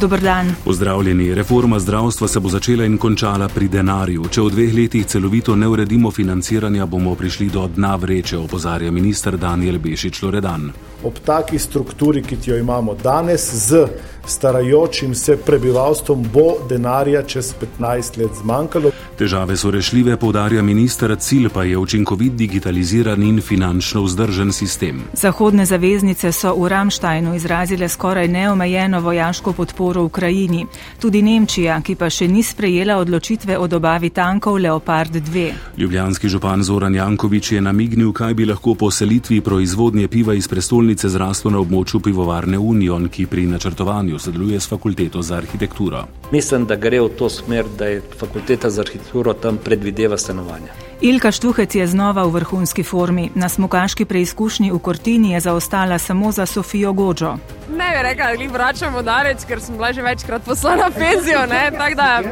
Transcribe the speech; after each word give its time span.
Dobr 0.00 0.20
dan. 0.20 0.54
Pozdravljeni. 0.64 1.34
Reforma 1.34 1.78
zdravstva 1.78 2.28
se 2.28 2.40
bo 2.40 2.48
začela 2.48 2.84
in 2.84 2.98
končala 2.98 3.48
pri 3.48 3.66
denarju. 3.68 4.28
Če 4.32 4.40
v 4.40 4.52
dveh 4.54 4.70
letih 4.74 5.06
celovito 5.06 5.56
ne 5.56 5.68
uredimo 5.68 6.10
financiranja, 6.10 6.86
bomo 6.86 7.12
prišli 7.14 7.50
do 7.52 7.66
dna 7.68 7.96
vreče, 8.00 8.38
opozarja 8.38 8.90
minister 8.90 9.36
Daniel 9.36 9.78
Bešič 9.78 10.22
Loredan. 10.22 10.70
Ob 11.04 11.18
taki 11.26 11.58
strukturi, 11.58 12.22
ki 12.22 12.38
jo 12.46 12.56
imamo 12.56 12.94
danes, 12.94 13.44
z 13.66 13.84
starajočim 14.26 15.14
se 15.14 15.36
prebivalstvom, 15.36 16.24
bo 16.32 16.54
denarja 16.68 17.22
čez 17.22 17.54
15 17.60 18.18
let 18.22 18.30
zmanjkalo. 18.40 18.90
Težave 19.20 19.56
so 19.56 19.68
rešljive, 19.70 20.14
povdarja 20.16 20.62
minister, 20.62 21.12
cilj 21.18 21.48
pa 21.52 21.64
je 21.64 21.78
učinkovit, 21.78 22.32
digitaliziran 22.32 23.22
in 23.22 23.40
finančno 23.40 24.02
vzdržen 24.02 24.52
sistem. 24.52 25.02
Zahodne 25.12 25.66
zaveznice 25.66 26.32
so 26.32 26.54
v 26.56 26.68
Ramštajnu 26.68 27.34
izrazile 27.34 27.88
skoraj 27.88 28.28
neomejeno 28.28 29.00
vojaško 29.00 29.52
podporo 29.52 30.04
Ukrajini. 30.04 30.66
Tudi 31.00 31.20
Nemčija, 31.22 31.82
ki 31.84 31.94
pa 32.00 32.08
še 32.10 32.28
ni 32.28 32.42
sprejela 32.42 32.96
odločitve 32.96 33.58
o 33.58 33.66
dobavi 33.68 34.10
tankov 34.10 34.56
Leopard 34.56 35.12
2. 35.12 35.52
Ljubljanski 35.76 36.28
župan 36.28 36.62
Zoran 36.62 36.94
Jankovič 36.94 37.52
je 37.52 37.60
namignil, 37.60 38.14
kaj 38.16 38.34
bi 38.34 38.48
lahko 38.48 38.74
po 38.74 38.90
selitvi 38.90 39.42
proizvodnje 39.44 40.08
piva 40.08 40.34
iz 40.34 40.48
prestolnice 40.48 41.12
zraslo 41.12 41.50
na 41.50 41.60
območju 41.60 42.00
pivovarne 42.00 42.58
Union, 42.58 43.08
ki 43.08 43.26
pri 43.26 43.44
načrtovanju 43.52 44.18
sodeluje 44.18 44.60
s 44.60 44.68
fakulteto 44.68 45.22
za 45.22 45.36
arhitekturo. 45.36 46.06
Mislim, 46.32 46.64
da 46.64 46.80
gre 46.80 47.04
v 47.04 47.12
to 47.18 47.28
smer, 47.28 47.68
da 47.78 47.84
je 47.84 48.02
fakulteta 48.16 48.70
za 48.70 48.80
arhitekturo 48.80 49.09
tam 49.42 49.56
predvideva 49.56 50.18
stanovanja. 50.18 50.72
Ilka 51.00 51.30
Štuhec 51.32 51.74
je 51.74 51.86
znova 51.86 52.22
v 52.24 52.30
vrhunski 52.30 52.82
formi. 52.82 53.30
Na 53.34 53.48
smukaški 53.48 54.04
preizkušnji 54.04 54.70
v 54.72 54.78
Kortini 54.78 55.32
je 55.32 55.40
zaostala 55.40 55.98
samo 55.98 56.32
za 56.32 56.46
Sofijo 56.46 56.92
Gođo. 56.92 57.36
Ne 57.68 57.90
bi 57.96 58.02
rekla, 58.02 58.24
da 58.24 58.42
jih 58.42 58.52
vračamo 58.52 59.02
daleč, 59.02 59.44
ker 59.48 59.60
sem 59.60 59.76
bila 59.76 59.92
že 59.92 60.02
večkrat 60.02 60.42
poslana 60.44 60.90
penzijo. 60.90 61.46
Tako 61.78 61.94
da, 61.94 62.22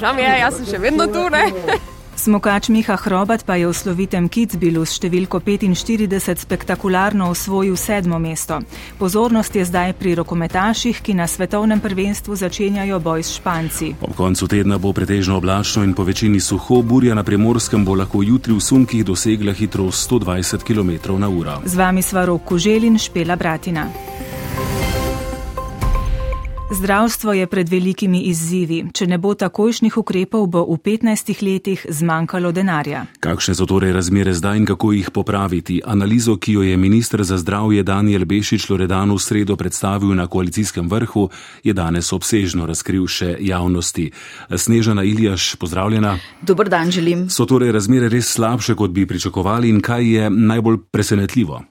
žal 0.00 0.14
mi 0.14 0.22
je, 0.22 0.38
jaz 0.38 0.56
sem 0.56 0.66
še 0.66 0.78
vedno 0.78 1.06
tu. 1.06 1.28
Ne? 1.30 1.52
Smokač 2.16 2.68
Miha 2.72 2.96
Hrobat 2.96 3.44
pa 3.44 3.60
je 3.60 3.68
v 3.68 3.76
slovitem 3.76 4.24
Kitzbilu 4.32 4.88
s 4.88 4.96
številko 4.96 5.44
45 5.44 6.48
spektakularno 6.48 7.28
osvojil 7.28 7.76
sedmo 7.76 8.16
mesto. 8.16 8.58
Pozornost 8.96 9.52
je 9.52 9.64
zdaj 9.68 9.92
pri 10.00 10.16
rokometaših, 10.16 11.04
ki 11.04 11.12
na 11.12 11.28
svetovnem 11.28 11.78
prvenstvu 11.84 12.32
začenjajo 12.32 12.98
boj 13.04 13.20
s 13.20 13.36
Španci. 13.36 13.92
Ob 14.00 14.16
koncu 14.16 14.48
tedna 14.48 14.80
bo 14.80 14.96
pretežno 14.96 15.36
oblačno 15.36 15.84
in 15.84 15.92
po 15.92 16.08
večini 16.08 16.40
suho, 16.40 16.80
burja 16.80 17.14
na 17.14 17.22
primorskem 17.22 17.84
bo 17.84 17.94
lahko 17.94 18.24
jutri 18.24 18.56
v 18.56 18.64
sunkih 18.64 19.04
dosegla 19.04 19.52
hitrost 19.52 20.08
120 20.08 20.64
km/h. 20.64 21.68
Z 21.68 21.74
vami 21.76 22.00
sva 22.00 22.24
rok 22.24 22.48
Kuželin 22.48 22.96
Špela 22.96 23.36
Bratina. 23.36 23.92
Zdravstvo 26.70 27.32
je 27.32 27.46
pred 27.46 27.68
velikimi 27.68 28.20
izzivi. 28.26 28.80
Če 28.90 29.06
ne 29.06 29.20
bo 29.22 29.36
takojšnjih 29.38 29.96
ukrepov, 30.00 30.48
bo 30.50 30.64
v 30.66 30.74
15 30.82 31.28
letih 31.46 31.84
zmanjkalo 31.86 32.50
denarja. 32.50 33.04
Kakšne 33.22 33.54
so 33.54 33.68
torej 33.70 33.92
razmere 33.94 34.32
zdaj 34.34 34.58
in 34.58 34.66
kako 34.66 34.90
jih 34.92 35.12
popraviti? 35.14 35.78
Analizo, 35.86 36.34
ki 36.34 36.56
jo 36.56 36.64
je 36.66 36.74
ministr 36.76 37.22
za 37.22 37.38
zdravje 37.38 37.84
Daniel 37.86 38.26
Bešič 38.26 38.66
Loredan 38.70 39.14
v 39.14 39.18
sredo 39.22 39.54
predstavil 39.54 40.10
na 40.18 40.26
koalicijskem 40.26 40.90
vrhu, 40.90 41.28
je 41.62 41.70
danes 41.70 42.10
obsežno 42.12 42.66
razkril 42.66 43.06
še 43.06 43.36
javnosti. 43.46 44.10
Snežana 44.50 45.06
Iljaš, 45.06 45.54
pozdravljena. 45.62 46.16
Dobr 46.42 46.66
dan 46.66 46.90
želim. 46.90 47.28
So 47.30 47.46
torej 47.46 47.70
razmere 47.78 48.10
res 48.10 48.34
slabše, 48.34 48.74
kot 48.74 48.90
bi 48.90 49.06
pričakovali 49.06 49.70
in 49.70 49.78
kaj 49.78 50.02
je 50.16 50.30
najbolj 50.30 50.82
presenetljivo? 50.90 51.62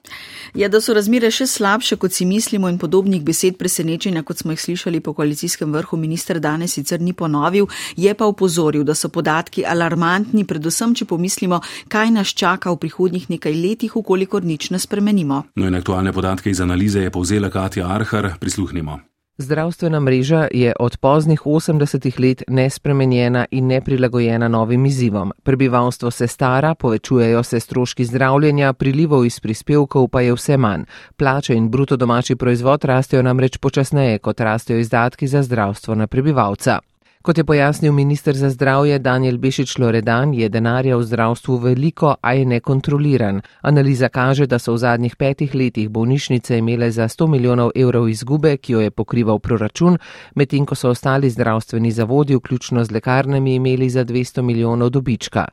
Je, 0.56 0.68
da 0.72 0.78
so 0.80 0.94
razmere 0.96 1.28
še 1.28 1.44
slabše, 1.52 1.98
kot 2.00 2.14
si 2.16 2.24
mislimo 2.24 2.70
in 2.72 2.78
podobnih 2.80 3.20
besed 3.20 3.58
presenečenja, 3.60 4.22
kot 4.24 4.38
smo 4.40 4.54
jih 4.54 4.60
slišali 4.62 5.02
po 5.04 5.12
koalicijskem 5.12 5.72
vrhu, 5.72 5.98
minister 6.00 6.40
danes 6.40 6.72
sicer 6.78 7.02
ni 7.04 7.12
ponovil, 7.12 7.66
je 7.96 8.14
pa 8.16 8.24
upozoril, 8.24 8.84
da 8.88 8.94
so 8.96 9.10
podatki 9.12 9.66
alarmantni, 9.68 10.46
predvsem, 10.48 10.94
če 10.96 11.04
pomislimo, 11.10 11.58
kaj 11.92 12.14
nas 12.14 12.32
čaka 12.32 12.72
v 12.72 12.80
prihodnjih 12.86 13.26
nekaj 13.34 13.52
letih, 13.52 13.98
ukolikor 14.00 14.48
nič 14.48 14.70
ne 14.72 14.80
spremenimo. 14.80 15.42
No 15.60 15.68
in 15.68 15.76
aktualne 15.76 16.16
podatke 16.16 16.48
iz 16.48 16.64
analize 16.64 17.04
je 17.04 17.12
povzela 17.12 17.52
Katja 17.52 17.92
Arhar, 17.92 18.32
prisluhnimo. 18.40 18.96
Zdravstvena 19.38 20.00
mreža 20.00 20.48
je 20.52 20.72
od 20.80 20.96
poznih 20.96 21.40
80-ih 21.46 22.20
let 22.20 22.42
nespremenjena 22.48 23.46
in 23.50 23.66
neprilagojena 23.66 24.48
novim 24.48 24.86
izzivom. 24.86 25.32
Prebivalstvo 25.42 26.10
se 26.10 26.26
stara, 26.26 26.74
povečujejo 26.74 27.42
se 27.42 27.60
stroški 27.60 28.04
zdravljenja, 28.04 28.72
prilivov 28.72 29.26
iz 29.26 29.40
prispevkov 29.40 30.08
pa 30.08 30.20
je 30.20 30.34
vse 30.34 30.56
manj. 30.56 30.84
Plače 31.16 31.54
in 31.54 31.68
bruto 31.68 31.96
domači 31.96 32.36
proizvod 32.36 32.84
rastejo 32.84 33.22
namreč 33.22 33.58
počasneje, 33.58 34.18
kot 34.18 34.40
rastejo 34.40 34.78
izdatki 34.78 35.26
za 35.26 35.42
zdravstvo 35.42 35.94
na 35.94 36.06
prebivalca. 36.06 36.80
Kot 37.26 37.38
je 37.38 37.44
pojasnil 37.44 37.92
minister 37.92 38.36
za 38.36 38.50
zdravje 38.50 38.98
Daniel 38.98 39.38
Bešič 39.38 39.78
Loredan, 39.78 40.34
je 40.34 40.48
denarja 40.48 40.96
v 40.96 41.02
zdravstvu 41.02 41.56
veliko, 41.58 42.14
a 42.20 42.32
je 42.32 42.44
nekontroliran. 42.46 43.40
Analiza 43.62 44.08
kaže, 44.08 44.46
da 44.46 44.58
so 44.62 44.72
v 44.72 44.78
zadnjih 44.78 45.16
petih 45.16 45.54
letih 45.54 45.88
bolnišnice 45.90 46.58
imele 46.58 46.90
za 46.90 47.08
100 47.08 47.26
milijonov 47.26 47.70
evrov 47.74 48.08
izgube, 48.08 48.56
ki 48.56 48.72
jo 48.72 48.80
je 48.80 48.90
pokrival 48.90 49.38
proračun, 49.38 49.98
medtem 50.34 50.66
ko 50.66 50.74
so 50.74 50.94
ostali 50.94 51.30
zdravstveni 51.30 51.90
zavodi, 51.90 52.36
vključno 52.36 52.84
z 52.84 52.94
lekarnami, 52.94 53.54
imeli 53.54 53.90
za 53.90 54.04
200 54.04 54.42
milijonov 54.42 54.90
dobička. 54.90 55.44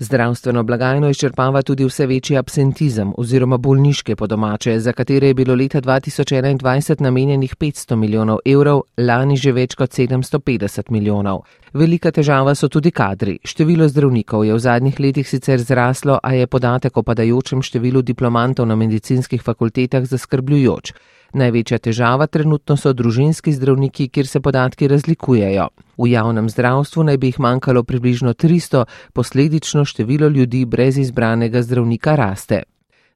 Zdravstveno 0.00 0.62
blagajno 0.62 1.08
izčrpava 1.10 1.62
tudi 1.62 1.84
vse 1.84 2.06
večji 2.06 2.36
absentizem 2.36 3.12
oziroma 3.16 3.56
bolniške 3.56 4.16
podomače, 4.16 4.80
za 4.80 4.92
katere 4.92 5.26
je 5.26 5.34
bilo 5.34 5.54
leta 5.54 5.80
2021 5.80 7.00
namenjenih 7.00 7.56
500 7.56 7.96
milijonov 7.96 8.38
evrov, 8.44 8.82
lani 8.98 9.36
že 9.36 9.52
več 9.52 9.74
kot 9.74 9.90
750 9.90 10.90
milijonov. 10.90 11.42
Velika 11.74 12.10
težava 12.10 12.54
so 12.54 12.68
tudi 12.68 12.90
kadri. 12.90 13.38
Število 13.44 13.88
zdravnikov 13.88 14.44
je 14.44 14.54
v 14.54 14.58
zadnjih 14.58 15.00
letih 15.00 15.28
sicer 15.28 15.58
zraslo, 15.58 16.20
a 16.22 16.32
je 16.34 16.46
podatek 16.46 16.96
o 16.96 17.02
padajočem 17.02 17.62
številu 17.62 18.02
diplomantov 18.02 18.66
na 18.66 18.76
medicinskih 18.76 19.42
fakultetah 19.42 20.06
zaskrbljujoč. 20.06 20.92
Največja 21.32 21.78
težava 21.78 22.26
trenutno 22.26 22.76
so 22.76 22.92
družinski 22.96 23.52
zdravniki, 23.52 24.08
kjer 24.08 24.26
se 24.26 24.40
podatki 24.40 24.88
razlikujejo. 24.88 25.68
V 25.98 26.08
javnem 26.08 26.48
zdravstvu 26.48 27.04
naj 27.04 27.18
bi 27.18 27.28
jih 27.28 27.40
manjkalo 27.40 27.82
približno 27.84 28.32
300, 28.32 28.84
posledično 29.12 29.84
število 29.84 30.28
ljudi 30.28 30.64
brez 30.64 30.98
izbranega 30.98 31.62
zdravnika 31.62 32.16
raste. 32.16 32.62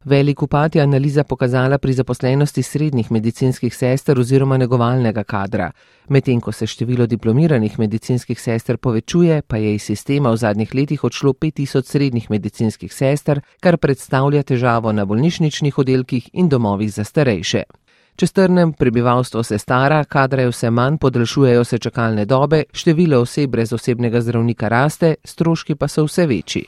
Velik 0.04 0.42
upad 0.42 0.76
je 0.76 0.82
analiza 0.82 1.24
pokazala 1.24 1.78
pri 1.78 1.92
zaposlenosti 1.92 2.62
srednjih 2.62 3.12
medicinskih 3.12 3.74
sester 3.74 4.18
oziroma 4.18 4.56
negovalnega 4.56 5.24
kadra. 5.24 5.70
Medtem 6.08 6.40
ko 6.40 6.52
se 6.52 6.66
število 6.66 7.06
diplomiranih 7.06 7.78
medicinskih 7.78 8.40
sester 8.40 8.76
povečuje, 8.76 9.42
pa 9.42 9.56
je 9.56 9.74
iz 9.74 9.82
sistema 9.82 10.30
v 10.30 10.36
zadnjih 10.36 10.74
letih 10.74 11.04
odšlo 11.04 11.32
5000 11.32 11.86
srednjih 11.86 12.30
medicinskih 12.30 12.92
sester, 12.92 13.40
kar 13.60 13.76
predstavlja 13.76 14.42
težavo 14.42 14.92
na 14.92 15.04
bolnišničnih 15.04 15.78
oddelkih 15.78 16.28
in 16.32 16.48
domovih 16.48 16.92
za 16.92 17.04
starejše. 17.04 17.62
Če 18.12 18.26
strnem, 18.28 18.74
prebivalstvo 18.76 19.40
se 19.40 19.56
stara, 19.58 20.02
kadre 20.04 20.44
vse 20.50 20.68
manj, 20.70 20.98
podaljšujejo 21.00 21.64
se 21.64 21.78
čakalne 21.80 22.26
dobe, 22.28 22.64
število 22.76 23.22
oseb 23.24 23.50
brez 23.50 23.72
osebnega 23.72 24.20
zdravnika 24.20 24.68
raste, 24.68 25.14
stroški 25.24 25.74
pa 25.80 25.88
so 25.88 26.04
vse 26.04 26.26
večji. 26.28 26.62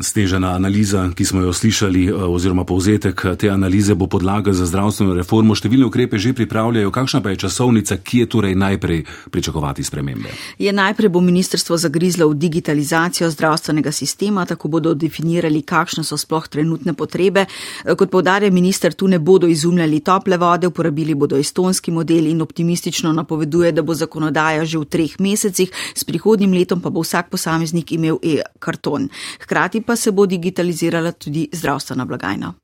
Stežena 0.00 0.54
analiza, 0.56 1.04
ki 1.14 1.24
smo 1.24 1.42
jo 1.44 1.52
slišali, 1.52 2.06
eh, 2.08 2.12
oziroma 2.12 2.64
povzetek 2.64 3.24
te 3.38 3.50
analize, 3.50 3.94
bo 3.94 4.06
podlaga 4.06 4.52
za 4.52 4.66
zdravstveno 4.66 5.14
reformo. 5.14 5.54
Številne 5.54 5.86
ukrepe 5.86 6.18
že 6.18 6.32
pripravljajo. 6.32 6.90
Kakšna 6.90 7.20
pa 7.20 7.30
je 7.30 7.42
časovnica, 7.44 7.96
ki 7.96 8.18
je 8.18 8.26
torej 8.26 8.54
najprej 8.54 9.04
pričakovati 9.30 9.84
spremembe? 9.84 10.32
Je 10.58 10.72
najprej 10.72 11.08
bo 11.12 11.20
ministrstvo 11.20 11.76
zagrizlo 11.76 12.28
v 12.28 12.34
digitalizacijo 12.34 13.30
zdravstvenega 13.30 13.92
sistema, 13.92 14.46
tako 14.46 14.68
bodo 14.68 14.94
definirali, 14.94 15.62
kakšne 15.62 16.04
so 16.04 16.16
sploh 16.16 16.48
trenutne 16.48 16.94
potrebe. 16.94 17.46
Kot 17.84 18.10
povdarja 18.10 18.50
minister, 18.50 18.94
tu 18.94 19.06
ne 19.08 19.18
bodo 19.18 19.46
izumljali 19.46 20.00
tople 20.00 20.36
vode, 20.36 20.66
uporabili 20.86 21.14
bodo 21.14 21.36
estonski 21.36 21.90
model 21.90 22.26
in 22.26 22.42
optimistično 22.42 23.12
napoveduje, 23.12 23.72
da 23.72 23.82
bo 23.82 23.94
zakonodaja 23.94 24.64
že 24.64 24.78
v 24.78 24.84
treh 24.84 25.18
mesecih, 25.18 25.70
s 25.94 26.04
prihodnim 26.04 26.52
letom 26.52 26.80
pa 26.80 26.90
bo 26.90 27.02
vsak 27.02 27.30
posameznik 27.30 27.92
imel 27.92 28.18
e-karton. 28.22 29.08
Hkrati 29.42 29.82
pa 29.82 29.96
se 29.96 30.12
bo 30.12 30.26
digitalizirala 30.26 31.12
tudi 31.12 31.48
zdravstvena 31.52 32.04
blagajna. 32.04 32.54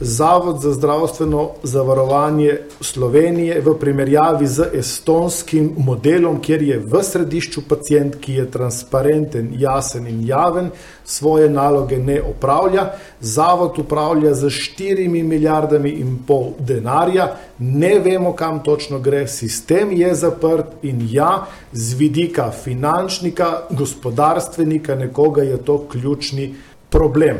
Zavod 0.00 0.60
za 0.60 0.72
zdravstveno 0.72 1.50
zavarovanje 1.62 2.58
Slovenije 2.80 3.60
v 3.60 3.74
primerjavi 3.78 4.46
z 4.46 4.64
estonskim 4.74 5.70
modelom, 5.78 6.40
kjer 6.42 6.62
je 6.62 6.78
v 6.78 7.02
središču 7.02 7.62
pacijent, 7.68 8.16
ki 8.20 8.32
je 8.34 8.50
transparenten, 8.50 9.52
jasen 9.58 10.06
in 10.06 10.24
javen, 10.26 10.70
svoje 11.04 11.50
naloge 11.50 11.98
ne 11.98 12.18
opravlja. 12.22 12.88
Zavod 13.20 13.78
upravlja 13.78 14.34
z 14.34 14.50
4 14.50 15.08
milijardami 15.08 15.90
in 15.90 16.18
pol 16.26 16.52
denarja, 16.58 17.36
ne 17.58 17.98
vemo, 17.98 18.32
kam 18.32 18.62
točno 18.62 18.98
gre, 18.98 19.28
sistem 19.28 19.92
je 19.92 20.14
zaprt 20.14 20.74
in 20.82 21.06
ja, 21.10 21.46
z 21.72 21.94
vidika 21.94 22.50
finančnika, 22.50 23.60
gospodarstvenika, 23.70 24.94
nekoga 24.94 25.42
je 25.42 25.64
to 25.64 25.86
ključni 25.88 26.54
problem. 26.90 27.38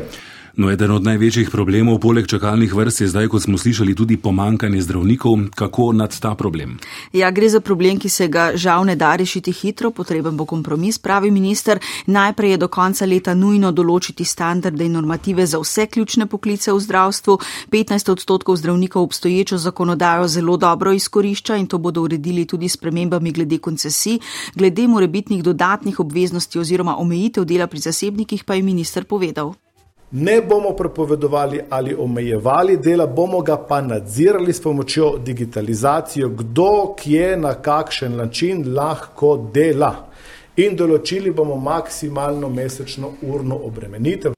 No, 0.57 0.69
eden 0.71 0.91
od 0.95 1.03
največjih 1.03 1.49
problemov 1.51 1.97
poleg 1.99 2.29
čakalnih 2.31 2.71
vrst 2.71 3.01
je 3.01 3.07
zdaj, 3.11 3.27
kot 3.27 3.43
smo 3.43 3.57
slišali, 3.59 3.91
tudi 3.95 4.15
pomankanje 4.17 4.81
zdravnikov. 4.81 5.49
Kako 5.51 5.91
nad 5.91 6.15
ta 6.19 6.31
problem? 6.35 6.77
Ja, 7.11 7.31
gre 7.31 7.49
za 7.49 7.59
problem, 7.59 7.99
ki 7.99 8.09
se 8.09 8.27
ga 8.31 8.45
žal 8.55 8.85
ne 8.87 8.95
da 8.95 9.15
rešiti 9.19 9.51
hitro, 9.51 9.91
potreben 9.91 10.37
bo 10.37 10.45
kompromis, 10.45 10.99
pravi 10.99 11.31
minister. 11.31 11.79
Najprej 12.07 12.51
je 12.51 12.57
do 12.57 12.69
konca 12.71 13.05
leta 13.05 13.33
nujno 13.35 13.73
določiti 13.75 14.23
standarde 14.23 14.87
in 14.87 14.95
normative 14.95 15.43
za 15.43 15.59
vse 15.59 15.89
ključne 15.91 16.29
poklice 16.31 16.71
v 16.71 16.79
zdravstvu. 16.79 17.37
15 17.75 18.13
odstotkov 18.15 18.55
zdravnikov 18.55 19.03
obstoječo 19.03 19.57
zakonodajo 19.57 20.27
zelo 20.27 20.57
dobro 20.57 20.95
izkorišča 20.95 21.59
in 21.59 21.67
to 21.67 21.77
bodo 21.77 22.07
uredili 22.07 22.45
tudi 22.45 22.71
s 22.71 22.77
premembami 22.77 23.35
glede 23.35 23.59
koncesij. 23.59 24.19
Glede 24.55 24.87
morebitnih 24.87 25.43
dodatnih 25.43 25.99
obveznosti 25.99 26.59
oziroma 26.59 26.95
omejitev 26.97 27.43
dela 27.43 27.67
pri 27.67 27.79
zasebnikih 27.79 28.43
pa 28.43 28.55
je 28.55 28.63
minister 28.63 29.03
povedal 29.03 29.53
ne 30.11 30.41
bomo 30.41 30.71
prepovedovali 30.71 31.61
ali 31.69 31.95
omejevali 31.95 32.77
dela, 32.77 33.07
bomo 33.07 33.41
ga 33.41 33.57
pa 33.57 33.81
nadzirali 33.81 34.53
s 34.53 34.61
pomočjo 34.61 35.17
digitalizacije, 35.17 36.29
kdo, 36.29 36.95
kje, 36.99 37.37
na 37.37 37.53
kakšen 37.53 38.15
način 38.15 38.75
lahko 38.75 39.49
dela. 39.53 39.95
In 40.55 40.77
določili 40.77 41.33
bomo 41.35 41.55
maksimalno 41.55 42.49
mesečno 42.49 43.11
urno 43.21 43.59
obremenitev. 43.63 44.34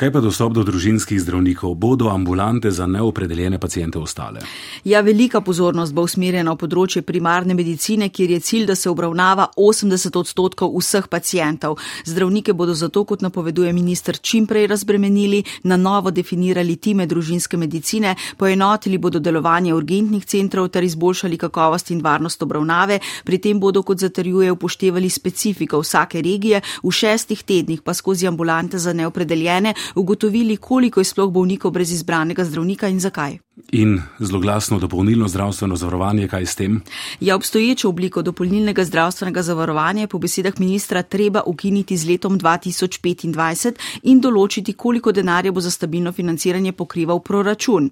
Kaj 0.00 0.08
pa 0.12 0.20
dostop 0.24 0.54
do 0.56 0.62
družinskih 0.64 1.18
zdravnikov? 1.20 1.74
Bodo 1.76 2.08
ambulante 2.08 2.70
za 2.72 2.86
neopredeljene 2.88 3.58
pacijente 3.60 3.98
ostale? 3.98 4.40
Ja, 4.84 5.00
velika 5.04 5.42
pozornost 5.44 5.92
bo 5.92 6.06
usmerjena 6.08 6.54
v 6.54 6.60
področje 6.62 7.02
primarne 7.04 7.52
medicine, 7.52 8.08
kjer 8.08 8.30
je 8.32 8.38
cilj, 8.40 8.64
da 8.70 8.76
se 8.80 8.88
obravnava 8.88 9.50
80 9.60 10.16
odstotkov 10.16 10.72
vseh 10.72 11.04
pacijentov. 11.04 11.76
Zdravnike 12.08 12.54
bodo 12.56 12.72
zato, 12.72 13.02
kot 13.04 13.20
napoveduje 13.20 13.74
minister, 13.76 14.16
čimprej 14.16 14.70
razbremenili, 14.72 15.42
na 15.68 15.76
novo 15.76 16.08
definirali 16.08 16.78
time 16.80 17.04
družinske 17.04 17.60
medicine, 17.60 18.14
poenotili 18.40 18.96
bodo 18.96 19.20
delovanje 19.20 19.76
urgentnih 19.76 20.24
centrov 20.24 20.70
ter 20.72 20.88
izboljšali 20.88 21.36
kakovost 21.44 21.92
in 21.92 22.00
varnost 22.00 22.40
obravnave. 22.48 23.02
Pri 23.28 23.36
tem 23.36 23.60
bodo, 23.60 23.84
kot 23.84 24.00
zatrjuje, 24.00 24.48
upoštevali 24.56 25.12
specifiko 25.12 25.84
vsake 25.84 26.24
regije, 26.24 26.64
v 26.80 26.96
šestih 27.02 27.44
tednih 27.44 27.84
pa 27.84 27.92
skozi 27.92 28.32
ambulante 28.32 28.80
za 28.80 28.96
neopredeljene 28.96 29.76
ugotovili, 29.94 30.56
koliko 30.56 31.00
je 31.00 31.04
sploh 31.04 31.30
bolnikov 31.32 31.70
brez 31.70 31.92
izbranega 31.92 32.44
zdravnika 32.44 32.88
in 32.88 33.00
zakaj. 33.00 33.38
In 33.72 34.02
zloglasno 34.18 34.78
dopolnilno 34.78 35.28
zdravstveno 35.28 35.76
zavarovanje, 35.76 36.28
kaj 36.28 36.46
s 36.46 36.54
tem? 36.54 36.80
Ja, 37.20 37.36
obstoječo 37.36 37.88
obliko 37.88 38.22
dopolnilnega 38.22 38.84
zdravstvenega 38.84 39.42
zavarovanja 39.42 40.00
je 40.00 40.06
po 40.06 40.18
besedah 40.18 40.58
ministra 40.58 41.02
treba 41.02 41.42
ukiniti 41.46 41.96
z 41.96 42.08
letom 42.08 42.38
2025 42.40 43.74
in 44.02 44.20
določiti, 44.20 44.72
koliko 44.72 45.12
denarja 45.12 45.52
bo 45.52 45.60
za 45.60 45.70
stabilno 45.70 46.12
financiranje 46.12 46.72
pokrival 46.72 47.20
proračun. 47.20 47.90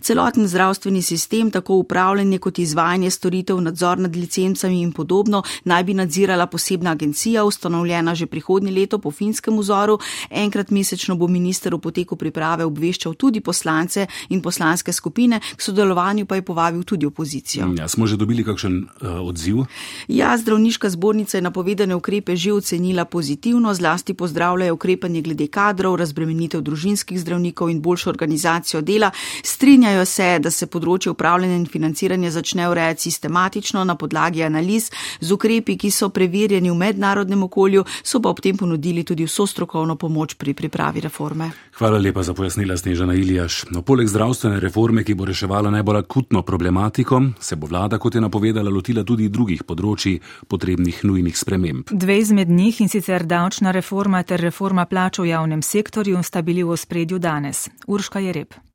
Celoten 0.00 0.48
zdravstveni 0.48 1.02
sistem, 1.02 1.50
tako 1.50 1.74
upravljanje 1.74 2.38
kot 2.38 2.58
izvajanje 2.58 3.10
storitev, 3.10 3.60
nadzor 3.60 3.98
nad 3.98 4.16
licencami 4.16 4.82
in 4.82 4.92
podobno, 4.92 5.42
naj 5.64 5.84
bi 5.84 5.94
nadzirala 5.94 6.46
posebna 6.46 6.90
agencija, 6.90 7.44
ustanovljena 7.44 8.14
že 8.14 8.26
prihodnje 8.26 8.72
leto 8.72 8.98
po 8.98 9.10
finskem 9.10 9.58
vzoru. 9.58 9.98
Enkrat 10.30 10.70
mesečno 10.70 11.16
bo 11.16 11.26
minister 11.26 11.39
v 11.40 11.78
poteku 11.80 12.16
priprave 12.16 12.64
obveščal 12.64 13.14
tudi 13.14 13.40
poslance 13.40 14.06
in 14.28 14.42
poslanske 14.42 14.92
skupine 14.92 15.40
k 15.40 15.60
sodelovanju 15.62 16.26
pa 16.26 16.36
je 16.36 16.42
povabil 16.42 16.82
tudi 16.84 17.06
opozicijo. 17.06 17.72
Ja, 17.78 17.88
smo 17.88 18.06
že 18.06 18.16
dobili 18.16 18.44
kakšen 18.44 18.76
uh, 19.00 19.20
odziv? 19.24 19.64
Ja, 20.08 20.36
zdravniška 20.36 20.90
zbornica 20.90 21.38
je 21.38 21.42
napovedane 21.42 21.94
ukrepe 21.94 22.36
že 22.36 22.52
ocenila 22.52 23.04
pozitivno, 23.04 23.74
zlasti 23.74 24.14
pozdravljajo 24.14 24.74
ukrepanje 24.74 25.22
glede 25.22 25.46
kadrov, 25.46 25.96
razbremenitev 25.96 26.60
družinskih 26.60 27.20
zdravnikov 27.20 27.70
in 27.70 27.80
boljšo 27.80 28.10
organizacijo 28.10 28.80
dela. 28.80 29.10
Strinjajo 29.44 30.04
se, 30.04 30.38
da 30.38 30.50
se 30.50 30.66
področje 30.66 31.10
upravljanja 31.12 31.56
in 31.56 31.66
financiranja 31.66 32.30
začne 32.30 32.68
urejati 32.68 33.02
sistematično 33.02 33.84
na 33.84 33.94
podlagi 33.94 34.42
analiz 34.42 34.90
z 35.20 35.32
ukrepi, 35.32 35.76
ki 35.76 35.90
so 35.90 36.08
preverjeni 36.08 36.70
v 36.70 36.78
mednarodnem 36.78 37.42
okolju, 37.46 37.84
so 38.02 38.20
pa 38.20 38.30
ob 38.30 38.40
tem 38.40 38.56
ponudili 38.56 39.04
tudi 39.04 39.26
vso 39.28 39.46
strokovno 39.46 39.96
pomoč 39.96 40.34
pri 40.34 40.54
pripravi 40.54 41.00
reforme. 41.30 41.50
Hvala 41.78 41.98
lepa 41.98 42.22
za 42.22 42.34
pojasnila 42.34 42.76
Snežana 42.76 43.14
Ilijaš. 43.14 43.64
No, 43.70 43.82
poleg 43.82 44.08
zdravstvene 44.08 44.60
reforme 44.60 44.70
reforme, 44.70 45.04
ki 45.04 45.14
bo 45.14 45.24
reševala 45.24 45.70
najbolj 45.70 45.98
akutno 45.98 46.42
problematiko, 46.42 47.22
se 47.40 47.56
bo 47.56 47.66
vlada, 47.66 47.98
kot 47.98 48.14
je 48.14 48.20
napovedala, 48.20 48.70
lotila 48.70 49.04
tudi 49.04 49.28
drugih 49.28 49.64
področji 49.64 50.20
potrebnih 50.48 51.04
nujnih 51.04 51.36
sprememb. 51.36 51.90
Dve 51.90 52.18
izmed 52.18 52.48
njih 52.48 52.80
in 52.80 52.88
sicer 52.88 53.26
davčna 53.26 53.70
reforma 53.70 54.22
ter 54.22 54.40
reforma 54.40 54.86
plač 54.86 55.18
v 55.18 55.30
javnem 55.30 55.62
sektorju 55.62 56.22
sta 56.22 56.42
bili 56.42 56.64
v 56.64 56.76
spredju 56.76 57.18
danes. 57.18 57.68
Urška 57.86 58.20
je 58.20 58.32
rep. 58.32 58.69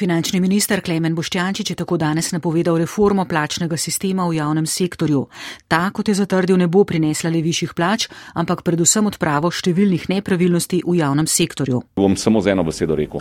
Finančni 0.00 0.40
minister 0.40 0.80
Klemen 0.80 1.12
Boštjančič 1.14 1.70
je 1.70 1.76
tako 1.76 1.98
danes 2.00 2.32
napovedal 2.32 2.78
reformo 2.80 3.26
plačnega 3.28 3.76
sistema 3.76 4.24
v 4.24 4.38
javnem 4.38 4.66
sektorju. 4.66 5.26
Ta, 5.68 5.90
kot 5.92 6.08
je 6.08 6.14
zatrdil, 6.16 6.56
ne 6.56 6.68
bo 6.72 6.86
prinesla 6.88 7.28
le 7.28 7.42
višjih 7.44 7.74
plač, 7.76 8.08
ampak 8.32 8.64
predvsem 8.64 9.04
odpravo 9.04 9.50
številnih 9.52 10.08
nepravilnosti 10.08 10.80
v 10.86 10.96
javnem 11.02 11.28
sektorju. 11.28 11.82
Bom 12.00 12.16
samo 12.16 12.40
z 12.40 12.56
eno 12.56 12.64
besedo 12.64 12.96
rekel 12.96 13.20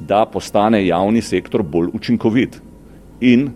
da 0.00 0.24
postane 0.30 0.86
javni 0.86 1.22
sektor 1.22 1.62
bolj 1.62 1.90
učinkovit. 1.92 2.60
In 3.20 3.50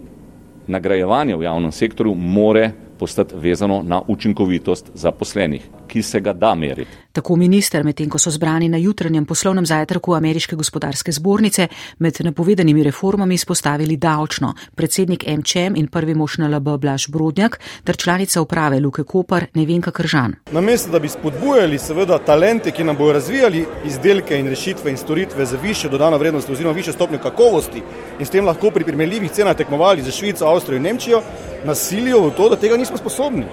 nagrajevanje 0.67 1.37
v 1.37 1.47
javnem 1.47 1.73
sektorju 1.73 2.15
more 2.15 2.73
postati 2.99 3.39
vezano 3.39 3.83
na 3.83 4.03
učinkovitost 4.09 4.91
zaposlenih 4.95 5.71
ki 5.89 6.03
se 6.03 6.21
ga 6.21 6.33
da 6.33 6.55
meriti. 6.55 7.05
Tako 7.15 7.37
minister, 7.37 7.85
medtem 7.85 8.09
ko 8.11 8.19
so 8.19 8.31
zbrani 8.31 8.69
na 8.69 8.79
jutranjem 8.83 9.27
poslovnem 9.27 9.67
zajtrku 9.67 10.15
Ameriške 10.15 10.57
gospodarske 10.57 11.13
zbornice, 11.13 11.69
med 11.99 12.17
napovedanimi 12.21 12.83
reformami 12.83 13.35
izpostavili 13.35 13.97
davčno, 13.97 14.55
predsednik 14.75 15.25
MČM 15.27 15.77
in 15.77 15.87
prvi 15.87 16.15
mož 16.15 16.39
na 16.39 16.49
LB 16.57 16.79
Blaž 16.81 17.07
Brodnjak 17.09 17.61
ter 17.85 17.97
članica 17.97 18.41
uprave 18.43 18.81
Luke 18.81 19.05
Kopar 19.05 19.47
Nevenka 19.55 19.91
Kržan. 19.91 20.35
Namesto 20.53 20.91
da 20.91 20.99
bi 20.99 21.09
spodbujali 21.09 21.79
seveda 21.79 22.19
talente, 22.19 22.71
ki 22.71 22.85
nam 22.85 22.97
bojo 22.97 23.13
razvijali 23.13 23.67
izdelke 23.85 24.39
in 24.39 24.49
rešitve 24.49 24.91
in 24.91 24.97
storitve 24.97 25.47
za 25.47 25.59
više 25.63 25.89
dodano 25.89 26.19
vrednost 26.19 26.51
oziroma 26.51 26.75
više 26.75 26.93
stopnje 26.93 27.19
kakovosti 27.19 27.83
in 28.19 28.27
s 28.27 28.31
tem 28.31 28.45
lahko 28.45 28.71
pri 28.71 28.85
primerljivih 28.85 29.31
cenah 29.31 29.57
tekmovali 29.57 30.03
za 30.03 30.11
Švico, 30.11 30.47
Avstrijo 30.47 30.77
in 30.77 30.83
Nemčijo, 30.83 31.23
nasilijo 31.65 32.27
v 32.27 32.35
to, 32.37 32.49
da 32.49 32.57
tega 32.57 32.77
nismo 32.77 32.97
sposobni 32.97 33.45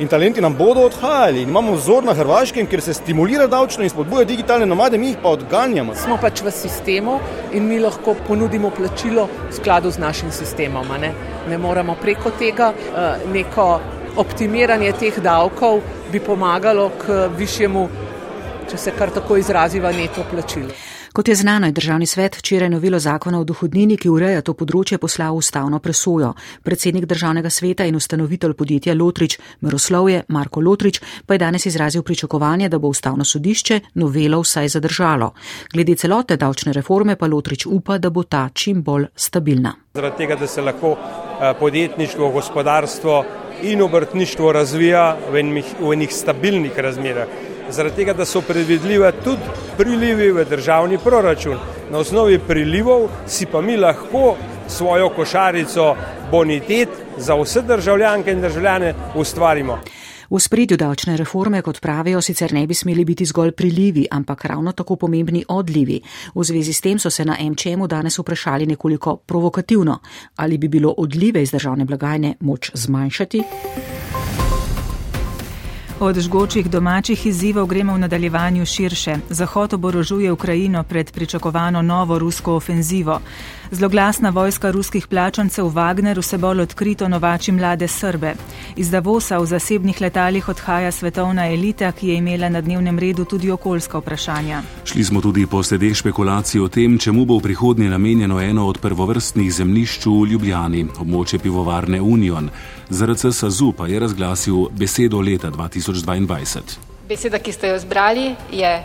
in 0.00 0.08
talenti 0.08 0.40
nam 0.40 0.54
bodo 0.56 0.80
odhajali. 0.80 1.42
In 1.42 1.48
imamo 1.48 1.72
vzor 1.72 2.04
na 2.04 2.14
Hrvaškem, 2.14 2.66
kjer 2.66 2.80
se 2.80 2.94
stimulira 2.94 3.46
davčno 3.46 3.84
in 3.84 3.90
spodbuja 3.90 4.24
digitalne 4.24 4.66
nomade, 4.66 4.98
mi 4.98 5.12
jih 5.12 5.16
pa 5.22 5.28
odganjamo. 5.28 5.94
Smo 5.94 6.16
pač 6.20 6.40
v 6.42 6.50
sistemu 6.50 7.18
in 7.52 7.68
mi 7.68 7.78
lahko 7.78 8.14
ponudimo 8.26 8.70
plačilo 8.70 9.28
v 9.50 9.52
skladu 9.52 9.90
z 9.90 10.00
našim 10.00 10.32
sistemom. 10.32 10.88
Ne, 11.00 11.12
ne 11.48 11.58
moremo 11.58 11.96
preko 12.00 12.32
tega 12.38 12.72
uh, 12.72 13.32
neko 13.32 13.66
optimiranje 14.16 14.92
teh 14.92 15.20
davkov 15.22 15.82
bi 16.12 16.20
pomagalo 16.20 16.90
k 16.98 17.26
višjemu, 17.36 17.88
če 18.70 18.78
se 18.78 18.96
kar 18.96 19.12
tako 19.12 19.36
izraziva, 19.36 19.92
neto 19.92 20.24
plačilo. 20.32 20.72
Kot 21.12 21.28
je 21.28 21.34
znano, 21.34 21.66
je 21.66 21.72
državni 21.72 22.06
svet 22.06 22.36
včeraj 22.36 22.70
novelo 22.70 22.98
zakona 22.98 23.40
o 23.40 23.44
dohodnini, 23.44 23.96
ki 23.98 24.08
ureja 24.08 24.44
to 24.46 24.54
področje, 24.54 24.98
poslal 25.02 25.34
ustavno 25.34 25.80
presojo. 25.82 26.36
Predsednik 26.62 27.08
državnega 27.10 27.50
sveta 27.50 27.84
in 27.84 27.98
ustanovitelj 27.98 28.54
podjetja 28.54 28.94
Lotrič 28.94 29.38
Miroslovje 29.60 30.22
Marko 30.28 30.62
Lotrič 30.62 31.00
pa 31.26 31.34
je 31.34 31.42
danes 31.42 31.66
izrazil 31.66 32.06
pričakovanje, 32.06 32.68
da 32.68 32.78
bo 32.78 32.94
ustavno 32.94 33.26
sodišče 33.26 33.80
novelo 33.94 34.40
vsaj 34.44 34.68
zadržalo. 34.68 35.32
Glede 35.74 35.98
celote 35.98 36.36
davčne 36.36 36.72
reforme 36.72 37.16
pa 37.16 37.26
Lotrič 37.26 37.66
upa, 37.66 37.98
da 37.98 38.10
bo 38.10 38.22
ta 38.22 38.48
čim 38.54 38.82
bolj 38.82 39.10
stabilna. 39.16 39.74
Zaradi 39.94 40.16
tega, 40.16 40.36
da 40.38 40.46
se 40.46 40.62
lahko 40.62 40.94
eh, 40.94 41.54
podjetništvo, 41.58 42.30
gospodarstvo 42.30 43.24
in 43.62 43.82
obrtništvo 43.82 44.52
razvija 44.52 45.16
v 45.32 45.42
enih, 45.42 45.74
v 45.80 45.92
enih 45.92 46.14
stabilnih 46.14 46.78
razmerah 46.78 47.49
zaradi 47.72 47.96
tega, 47.96 48.12
da 48.12 48.24
so 48.24 48.40
predvidljive 48.40 49.12
tudi 49.24 49.54
prilivi 49.76 50.30
v 50.32 50.44
državni 50.44 50.98
proračun. 50.98 51.58
Na 51.90 51.98
osnovi 51.98 52.38
prilivov 52.38 53.08
si 53.26 53.46
pa 53.46 53.60
mi 53.60 53.76
lahko 53.76 54.36
svojo 54.68 55.08
košarico 55.08 55.96
bonitet 56.30 56.88
za 57.18 57.34
vse 57.34 57.62
državljanke 57.62 58.32
in 58.32 58.40
državljane 58.40 58.94
ustvarimo. 59.14 59.78
V 60.30 60.38
spredju 60.38 60.76
davčne 60.76 61.16
reforme, 61.16 61.58
kot 61.62 61.80
pravijo, 61.82 62.20
sicer 62.22 62.52
ne 62.54 62.66
bi 62.66 62.74
smeli 62.74 63.04
biti 63.04 63.24
zgolj 63.26 63.50
prilivi, 63.52 64.06
ampak 64.10 64.44
ravno 64.44 64.72
tako 64.72 64.96
pomembni 64.96 65.44
odlivi. 65.48 66.00
V 66.34 66.44
zvezi 66.44 66.72
s 66.72 66.80
tem 66.80 66.98
so 66.98 67.10
se 67.10 67.24
na 67.24 67.36
MČM-u 67.40 67.86
danes 67.86 68.18
vprašali 68.18 68.66
nekoliko 68.66 69.16
provokativno, 69.16 69.98
ali 70.36 70.58
bi 70.58 70.68
bilo 70.68 70.94
odlive 70.98 71.42
iz 71.42 71.50
državne 71.50 71.84
blagajne 71.84 72.34
moč 72.40 72.70
zmanjšati. 72.74 73.42
Od 76.00 76.16
žgočih 76.16 76.70
domačih 76.70 77.26
izzivov 77.26 77.66
gremo 77.66 77.94
v 77.94 77.98
nadaljevanju 77.98 78.66
širše. 78.66 79.16
Zahod 79.28 79.74
oborožuje 79.74 80.32
Ukrajino 80.32 80.82
pred 80.82 81.12
pričakovano 81.12 81.82
novo 81.82 82.18
rusko 82.18 82.54
ofenzivo. 82.54 83.20
Zloglasna 83.72 84.30
vojska 84.30 84.70
ruskih 84.70 85.06
plačancev 85.06 85.64
Wagner 85.64 86.18
vse 86.18 86.38
bolj 86.38 86.60
odkrito 86.60 87.08
novači 87.08 87.52
mlade 87.52 87.88
Srbe. 87.88 88.34
Iz 88.76 88.90
Davosa 88.90 89.38
v 89.38 89.46
zasebnih 89.46 90.00
letalih 90.00 90.48
odhaja 90.48 90.90
svetovna 90.92 91.46
elita, 91.52 91.92
ki 91.92 92.08
je 92.08 92.16
imela 92.16 92.48
na 92.48 92.60
dnevnem 92.60 92.98
redu 92.98 93.24
tudi 93.24 93.50
okoljska 93.50 93.98
vprašanja. 93.98 94.62
Šli 94.84 95.04
smo 95.04 95.20
tudi 95.20 95.46
po 95.46 95.62
slede 95.62 95.94
špekulacij 95.94 96.60
o 96.60 96.68
tem, 96.68 96.98
čemu 96.98 97.24
bo 97.24 97.38
v 97.38 97.42
prihodnje 97.42 97.90
namenjeno 97.90 98.40
eno 98.40 98.66
od 98.66 98.78
prvovrstnih 98.78 99.52
zemljišč 99.54 100.06
v 100.06 100.26
Ljubljani, 100.32 100.86
območje 100.98 101.38
pivovarne 101.38 102.00
Union. 102.00 102.50
ZRC 102.88 103.30
Sazu 103.32 103.72
pa 103.72 103.86
je 103.86 104.00
razglasil 104.00 104.66
besedo 104.70 105.20
leta 105.20 105.50
2022. 105.50 106.60
Beseda, 107.08 107.38
ki 107.38 107.52
ste 107.52 107.68
jo 107.68 107.78
zbrali, 107.78 108.34
je 108.50 108.78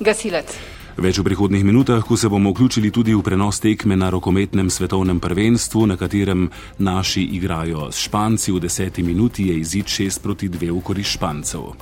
gasilec. 0.00 0.75
Več 0.96 1.18
v 1.20 1.26
prihodnih 1.28 1.60
minutah, 1.60 2.00
ko 2.00 2.16
se 2.16 2.28
bomo 2.32 2.54
vključili 2.54 2.88
tudi 2.88 3.12
v 3.12 3.20
prenos 3.20 3.60
tekme 3.60 3.96
na 4.00 4.08
rokometnem 4.08 4.70
svetovnem 4.72 5.20
prvenstvu, 5.20 5.84
na 5.92 5.96
katerem 6.00 6.48
naši 6.78 7.20
igrajo 7.36 7.92
s 7.92 8.08
Španci 8.08 8.52
v 8.52 8.64
deseti 8.64 9.04
minuti, 9.04 9.52
je 9.52 9.60
izid 9.60 9.92
6 9.92 10.24
proti 10.24 10.48
2 10.48 10.72
v 10.72 10.80
korist 10.80 11.20
Špancev. 11.20 11.76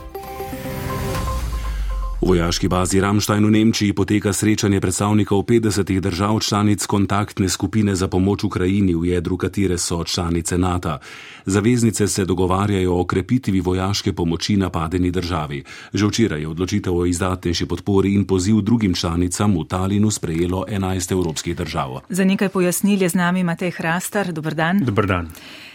V 2.25 2.33
vojaški 2.33 2.73
bazi 2.73 3.05
Ramstein 3.05 3.45
v 3.45 3.53
Nemčiji 3.53 3.93
poteka 3.93 4.33
srečanje 4.33 4.81
predstavnikov 4.81 5.45
50 5.45 6.01
držav 6.01 6.41
članic 6.41 6.87
kontaktne 6.87 7.49
skupine 7.53 7.93
za 7.95 8.09
pomoč 8.09 8.49
Ukrajini, 8.49 8.95
v 8.97 9.13
jedru 9.13 9.37
katere 9.37 9.77
so 9.79 10.05
članice 10.05 10.59
NATO. 10.59 10.99
Zaveznice 11.45 12.09
se 12.09 12.25
dogovarjajo 12.25 12.97
o 12.97 13.05
krepitvi 13.05 13.61
vojaške 13.61 14.13
pomoči 14.13 14.57
napadeni 14.57 15.11
državi. 15.11 15.65
Že 15.93 16.07
včeraj 16.07 16.41
je 16.41 16.49
odločitev 16.49 16.97
o 16.97 17.05
izdatnejši 17.05 17.67
podpori 17.67 18.15
in 18.15 18.25
poziv 18.25 18.65
drugim 18.65 18.95
članicam 18.95 19.53
v 19.61 19.69
Talinu 19.69 20.11
sprejelo 20.11 20.65
11 20.69 21.13
evropskih 21.13 21.57
držav. 21.57 22.01
Za 22.09 22.25
nekaj 22.25 22.49
pojasnil 22.49 23.03
je 23.03 23.09
z 23.09 23.15
nami 23.15 23.45
Matej 23.45 23.71
Hrastar. 23.77 24.33
Dobr 24.33 24.55
dan. 24.55 24.81
Dobr 24.81 25.07
dan. 25.07 25.29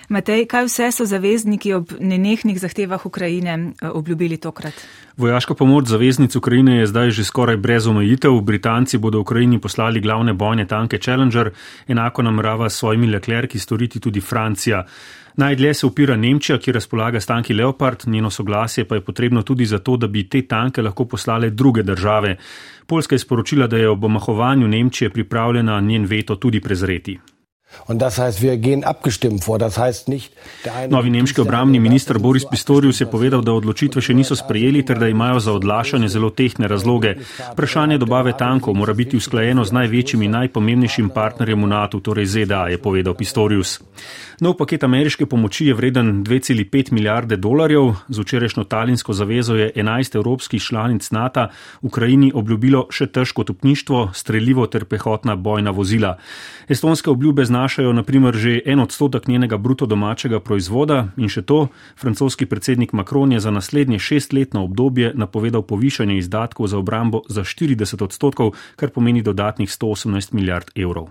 Matej, 0.10 0.48
kaj 0.50 0.66
vse 0.66 0.88
so 0.92 1.06
zavezniki 1.06 1.70
ob 1.78 1.92
nenehnih 2.00 2.58
zahtevah 2.58 3.06
Ukrajine 3.06 3.54
eh, 3.54 3.90
obljubili 3.90 4.38
tokrat? 4.38 4.74
Vojaška 5.18 5.54
pomoč 5.54 5.88
zaveznic 5.88 6.36
Ukrajine 6.36 6.80
je 6.80 6.88
zdaj 6.88 7.12
že 7.12 7.24
skoraj 7.24 7.58
brez 7.58 7.88
omejitev. 7.88 8.42
Britanci 8.42 8.98
bodo 8.98 9.20
Ukrajini 9.20 9.60
poslali 9.62 10.02
glavne 10.02 10.34
bojne 10.34 10.66
tanke 10.68 10.98
Challenger, 10.98 11.52
enako 11.88 12.22
namerava 12.22 12.70
s 12.70 12.80
svojimi 12.80 13.08
leklerki 13.08 13.60
storiti 13.60 14.00
tudi 14.00 14.22
Francija. 14.22 14.86
Najdlje 15.36 15.74
se 15.74 15.86
upira 15.86 16.18
Nemčija, 16.18 16.58
ki 16.58 16.72
razpolaga 16.72 17.20
s 17.20 17.26
tanki 17.26 17.54
Leopard, 17.54 18.08
njeno 18.08 18.30
soglasje 18.30 18.86
pa 18.86 18.96
je 18.96 19.02
potrebno 19.02 19.42
tudi 19.42 19.66
zato, 19.66 19.98
da 19.98 20.08
bi 20.08 20.30
te 20.30 20.42
tanke 20.42 20.82
lahko 20.82 21.06
poslale 21.06 21.50
druge 21.50 21.84
države. 21.84 22.38
Poljska 22.88 23.16
je 23.16 23.20
sporočila, 23.20 23.68
da 23.68 23.78
je 23.78 23.90
ob 23.90 24.04
omahovanju 24.04 24.68
Nemčije 24.68 25.10
pripravljena 25.10 25.82
njen 25.82 26.06
veto 26.06 26.36
tudi 26.36 26.62
prezreti. 26.62 27.20
Novi 30.90 31.10
nemški 31.10 31.42
obramni 31.42 31.80
minister 31.80 32.20
Boris 32.20 32.46
Pistorius 32.52 33.02
je 33.02 33.08
povedal, 33.10 33.42
da 33.42 33.54
odločitve 33.54 34.02
še 34.02 34.14
niso 34.14 34.36
sprejeli 34.36 34.84
ter 34.86 35.00
da 35.00 35.08
imajo 35.10 35.40
za 35.40 35.54
odlašanje 35.54 36.10
zelo 36.10 36.30
tehne 36.30 36.68
razloge. 36.68 37.16
Vprašanje 37.54 37.98
dobave 37.98 38.34
tankov 38.38 38.74
mora 38.78 38.94
biti 38.94 39.18
usklajeno 39.18 39.66
z 39.66 39.74
največjim 39.74 40.22
in 40.26 40.32
najpomembnejšim 40.38 41.10
partnerjem 41.10 41.64
v 41.66 41.70
NATO, 41.70 42.00
torej 42.00 42.26
ZDA, 42.26 42.68
je 42.74 42.78
povedal 42.78 43.14
Pistorius. 43.14 43.80
Nov 44.40 44.56
paket 44.56 44.84
ameriške 44.84 45.26
pomoči 45.26 45.66
je 45.68 45.74
vreden 45.74 46.24
2,5 46.24 46.94
milijarde 46.96 47.36
dolarjev. 47.36 47.96
Z 48.08 48.24
včerajšnjo 48.24 48.64
talinsko 48.64 49.14
zavezo 49.14 49.56
je 49.56 49.72
11 49.76 50.16
evropskih 50.16 50.62
članic 50.64 51.12
NATO 51.12 51.48
Ukrajini 51.82 52.32
obljubilo 52.36 52.86
še 52.92 53.08
težko 53.08 53.44
topništvo, 53.44 54.12
streljivo 54.14 54.68
ter 54.68 54.86
pehotna 54.86 55.36
bojna 55.36 55.72
vozila. 55.76 56.16
Estonske 56.70 57.10
obljube 57.10 57.46
znašajo 57.60 57.94
naprimer 57.94 58.36
že 58.36 58.62
en 58.66 58.80
odstotek 58.80 59.28
njenega 59.28 59.58
bruto 59.58 59.86
domačega 59.86 60.40
proizvoda 60.40 61.12
in 61.18 61.28
še 61.28 61.42
to, 61.42 61.68
francoski 62.00 62.46
predsednik 62.46 62.94
Macron 62.94 63.32
je 63.36 63.40
za 63.40 63.52
naslednje 63.52 64.00
šestletno 64.00 64.64
obdobje 64.64 65.12
napovedal 65.16 65.62
povišanje 65.68 66.18
izdatkov 66.18 66.68
za 66.72 66.78
obrambo 66.78 67.22
za 67.28 67.44
40 67.44 68.04
odstotkov, 68.04 68.56
kar 68.76 68.90
pomeni 68.96 69.22
dodatnih 69.22 69.70
118 69.70 70.34
milijard 70.34 70.72
evrov. 70.76 71.10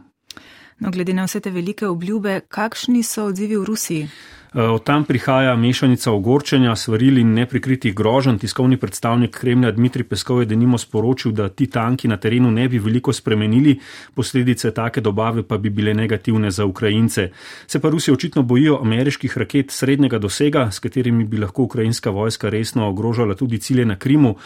No, 0.81 0.91
glede 0.91 1.13
na 1.13 1.27
vse 1.27 1.41
te 1.41 1.51
velike 1.51 1.87
obljube, 1.87 2.41
kakšni 2.49 3.03
so 3.03 3.29
odzivi 3.29 3.57
v 3.57 3.65
Rusiji? 3.65 4.09
Eh, 4.55 4.61
od 4.61 4.85
tam 4.85 5.05
prihaja 5.05 5.57
mešanica 5.57 6.13
ogorčenja, 6.13 6.77
svaril 6.77 7.19
in 7.19 7.35
neprikritih 7.35 7.95
groženj. 7.95 8.39
Tiskovni 8.39 8.77
predstavnik 8.77 9.37
Kremlja 9.37 9.71
Dmitri 9.71 10.05
Peskov 10.09 10.41
je 10.41 10.47
denimo 10.47 10.79
sporočil, 10.79 11.33
da 11.33 11.49
ti 11.49 11.67
tanki 11.67 12.09
na 12.09 12.17
terenu 12.17 12.51
ne 12.51 12.69
bi 12.69 12.79
veliko 12.79 13.13
spremenili, 13.13 13.79
posledice 14.15 14.71
take 14.71 15.01
dobave 15.01 15.43
pa 15.43 15.59
bi 15.59 15.71
bile 15.71 15.95
negativne 15.95 16.51
za 16.51 16.65
Ukrajince. 16.65 17.31
Se 17.67 17.81
pa 17.81 17.89
Rusi 17.89 18.13
očitno 18.13 18.43
bojijo 18.43 18.79
ameriških 18.83 19.39
raket 19.39 19.71
srednjega 19.71 20.19
dosega, 20.19 20.71
s 20.71 20.79
katerimi 20.79 21.25
bi 21.25 21.39
lahko 21.39 21.63
ukrajinska 21.63 22.11
vojska 22.11 22.49
resno 22.49 22.89
ogrožala 22.89 23.35
tudi 23.35 23.59
cilje 23.59 23.85
na 23.85 23.97
Krimu. 23.97 24.37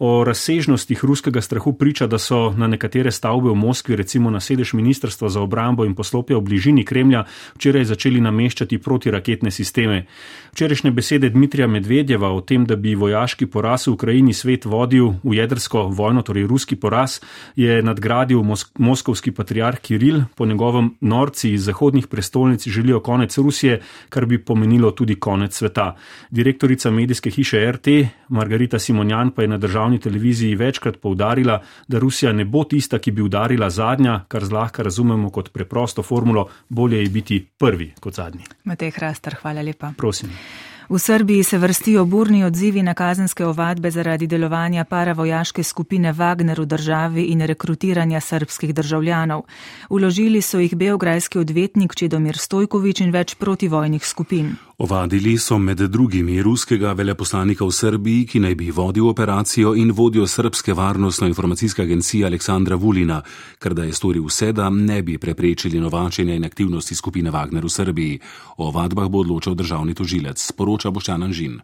O 0.00 0.24
razsežnostih 0.24 1.04
ruskega 1.04 1.40
strahu 1.40 1.72
priča, 1.72 2.06
da 2.06 2.18
so 2.18 2.54
na 2.56 2.66
nekatere 2.66 3.10
stavbe 3.12 3.50
v 3.50 3.54
Moskvi, 3.54 3.96
recimo 3.96 4.30
na 4.30 4.40
sedež 4.40 4.72
Ministrstva 4.72 5.28
za 5.28 5.40
obrambo 5.44 5.84
in 5.84 5.92
poslopja 5.94 6.38
v 6.38 6.40
bližini 6.40 6.84
Kremlja, 6.88 7.26
včeraj 7.54 7.84
začeli 7.84 8.20
nameščati 8.24 8.78
protiraketne 8.78 9.50
sisteme. 9.52 10.06
Včerajšnje 10.52 10.90
besede 10.90 11.28
Dmitrija 11.30 11.68
Medvedjeva 11.68 12.30
o 12.32 12.40
tem, 12.40 12.64
da 12.64 12.78
bi 12.80 12.94
vojaški 12.94 13.46
poraz 13.46 13.84
v 13.86 13.92
Ukrajini 13.92 14.32
svet 14.32 14.64
vodil 14.64 15.20
v 15.20 15.36
jedrsko 15.36 15.82
vojno, 15.92 16.22
torej 16.24 16.48
ruski 16.48 16.80
poraz, 16.80 17.18
je 17.56 17.82
nadgradil 17.82 18.40
mosk 18.42 18.78
moskovski 18.78 19.34
patriarh 19.36 19.84
Kiril. 19.84 20.22
Po 20.34 20.46
njegovem 20.46 20.94
norci 21.00 21.52
iz 21.52 21.68
zahodnih 21.68 22.06
prestolnic 22.06 22.64
želijo 22.68 23.00
konec 23.00 23.38
Rusije, 23.38 23.82
kar 24.08 24.26
bi 24.26 24.40
pomenilo 24.40 24.90
tudi 24.90 25.20
konec 25.20 25.52
sveta. 25.56 25.96
Direktorica 26.30 26.90
medijske 26.90 27.30
hiše 27.30 27.72
RT 27.72 27.88
Margarita 28.28 28.78
Simonjan 28.78 29.30
pa 29.30 29.42
je 29.42 29.48
na 29.48 29.58
državni 29.58 29.89
televiziji 29.98 30.54
večkrat 30.54 30.96
povdarila, 31.00 31.60
da 31.88 31.98
Rusija 31.98 32.32
ne 32.32 32.44
bo 32.44 32.64
tista, 32.64 32.98
ki 32.98 33.10
bi 33.10 33.22
udarila 33.22 33.70
zadnja, 33.70 34.24
kar 34.28 34.44
zlahka 34.44 34.82
razumemo 34.82 35.30
kot 35.30 35.52
preprosto 35.52 36.02
formulo, 36.02 36.48
bolje 36.68 37.02
je 37.02 37.08
biti 37.08 37.46
prvi 37.58 37.92
kot 38.00 38.14
zadnji. 38.14 38.44
Matej 38.64 38.90
Hrastar, 38.90 39.34
hvala 39.42 39.62
lepa. 39.62 39.92
Prosim. 39.96 40.30
V 40.90 40.98
Srbiji 40.98 41.44
se 41.44 41.58
vrstijo 41.58 42.04
burni 42.04 42.44
odzivi 42.44 42.82
na 42.82 42.94
kazenske 42.94 43.46
ovadbe 43.46 43.90
zaradi 43.90 44.26
delovanja 44.26 44.84
paravojaške 44.84 45.62
skupine 45.62 46.12
Wagner 46.12 46.60
v 46.60 46.66
državi 46.66 47.22
in 47.22 47.46
rekrutiranja 47.46 48.20
srbskih 48.20 48.74
državljanov. 48.74 49.42
Uložili 49.90 50.42
so 50.42 50.58
jih 50.58 50.74
belgrajski 50.74 51.38
odvetnik 51.38 51.94
Čedomir 51.94 52.38
Stojkovič 52.38 53.00
in 53.00 53.12
več 53.14 53.34
protivojnih 53.34 54.06
skupin. 54.06 54.56
Ovadili 54.80 55.38
so 55.38 55.58
med 55.58 55.76
drugimi 55.76 56.42
ruskega 56.42 56.92
veleposlanika 56.96 57.66
v 57.68 57.72
Srbiji, 57.72 58.26
ki 58.26 58.40
naj 58.40 58.54
bi 58.56 58.70
vodil 58.72 59.10
operacijo 59.10 59.74
in 59.76 59.92
vodjo 59.92 60.24
Srbske 60.26 60.72
varnostno-informacijske 60.72 61.82
agencije 61.82 62.24
Aleksandra 62.26 62.76
Vulina, 62.80 63.20
ker 63.60 63.74
da 63.76 63.84
je 63.84 63.92
storil 63.92 64.24
vse, 64.24 64.52
da 64.56 64.70
ne 64.70 65.02
bi 65.02 65.18
preprečili 65.18 65.80
novačenja 65.80 66.34
in 66.34 66.48
aktivnosti 66.48 66.94
skupine 66.94 67.30
Wagner 67.30 67.64
v 67.64 67.68
Srbiji. 67.68 68.20
O 68.56 68.68
ovadbah 68.68 69.08
bo 69.08 69.20
odločal 69.20 69.54
državni 69.54 69.94
tožilec 69.94 70.52
poroča 70.56 70.90
Boštjan 70.90 71.28
Anžin. 71.28 71.60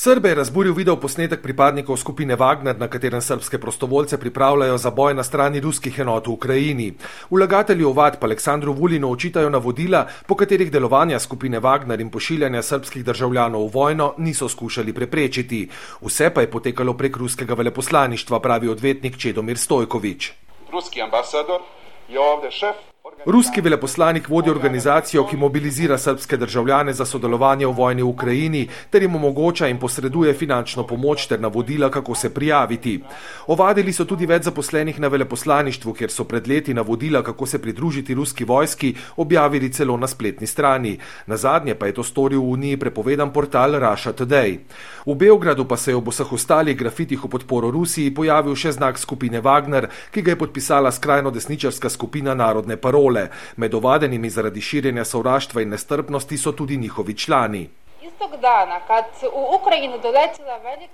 Srbe 0.00 0.28
je 0.28 0.34
razburil 0.34 0.72
video 0.72 0.96
posnetek 0.96 1.42
pripadnikov 1.42 1.98
skupine 2.00 2.36
Wagner, 2.36 2.78
na 2.78 2.86
katerem 2.88 3.20
srbske 3.20 3.58
prostovoljce 3.58 4.16
pripravljajo 4.20 4.78
za 4.78 4.90
boj 4.90 5.14
na 5.14 5.22
strani 5.22 5.60
ruskih 5.60 5.98
enot 5.98 6.26
v 6.26 6.30
Ukrajini. 6.30 6.86
Vlagatelji 7.30 7.84
ovadb 7.84 8.24
Aleksandru 8.24 8.72
Vulinu 8.72 9.10
očitajo 9.12 9.50
navodila, 9.50 10.06
po 10.26 10.34
katerih 10.34 10.72
delovanja 10.72 11.18
skupine 11.20 11.60
Wagner 11.60 12.00
in 12.00 12.10
pošiljanja 12.10 12.62
srbskih 12.62 13.04
državljanov 13.04 13.66
v 13.66 13.70
vojno 13.74 14.14
niso 14.18 14.48
skušali 14.48 14.92
preprečiti. 14.92 15.68
Vse 16.00 16.30
pa 16.34 16.40
je 16.40 16.50
potekalo 16.50 16.96
prek 16.96 17.16
ruskega 17.16 17.54
veleposlaništva, 17.54 18.40
pravi 18.40 18.68
odvetnik 18.68 19.18
Čedomir 19.18 19.58
Stojkovič. 19.58 20.32
Ruski 20.72 21.02
ambasador 21.02 21.60
je 22.08 22.20
ovde 22.20 22.50
šef 22.50 22.76
Ruski 23.26 23.60
veleposlanik 23.60 24.28
vodi 24.28 24.50
organizacijo, 24.50 25.26
ki 25.28 25.36
mobilizira 25.36 25.98
srpske 25.98 26.36
državljane 26.36 26.92
za 26.92 27.04
sodelovanje 27.04 27.66
v 27.66 27.72
vojni 27.72 28.02
v 28.02 28.08
Ukrajini 28.08 28.68
ter 28.90 29.02
jim 29.02 29.14
omogoča 29.14 29.68
in 29.68 29.78
posreduje 29.78 30.32
finančno 30.34 30.86
pomoč 30.86 31.26
ter 31.26 31.40
navodila, 31.40 31.90
kako 31.90 32.14
se 32.14 32.30
prijaviti. 32.34 33.02
Ovadili 33.46 33.92
so 33.92 34.04
tudi 34.04 34.26
več 34.26 34.44
zaposlenih 34.48 35.00
na 35.00 35.08
veleposlaništvu, 35.08 35.92
kjer 35.92 36.10
so 36.10 36.24
pred 36.24 36.48
leti 36.48 36.74
navodila, 36.74 37.22
kako 37.22 37.46
se 37.46 37.58
pridružiti 37.62 38.14
ruski 38.14 38.44
vojski, 38.44 38.94
objavili 39.16 39.72
celo 39.72 39.96
na 39.96 40.06
spletni 40.06 40.46
strani. 40.46 40.98
Na 41.26 41.36
zadnje 41.36 41.74
pa 41.74 41.86
je 41.86 41.94
to 41.94 42.02
storil 42.02 42.40
v 42.40 42.50
Uniji 42.50 42.76
prepovedan 42.76 43.32
portal 43.32 43.76
Russia 43.76 44.12
Today. 44.12 44.58
V 45.06 45.14
Beogradu 45.14 45.64
pa 45.64 45.76
se 45.76 45.90
je 45.90 45.96
ob 45.96 46.08
vseh 46.08 46.32
ostalih 46.32 46.76
grafitih 46.76 47.24
v 47.24 47.28
podporo 47.28 47.70
Rusiji 47.70 48.14
pojavil 48.14 48.56
še 48.56 48.72
znak 48.72 48.98
skupine 48.98 49.40
Wagner, 49.40 49.90
ki 50.10 50.22
ga 50.22 50.30
je 50.30 50.38
podpisala 50.38 50.92
skrajno 50.92 51.30
desničarska 51.30 51.90
skupina 51.90 52.34
Narodne 52.34 52.76
parole 52.76 52.99
šole. 53.00 53.28
Med 53.56 53.74
ovadenimi 53.74 54.30
zaradi 54.30 54.60
širjenja 54.60 55.04
sovraštva 55.04 55.62
in 55.62 55.68
nestrpnosti 55.68 56.38
so 56.38 56.52
tudi 56.52 56.76
njihovi 56.76 57.14
člani. 57.14 57.68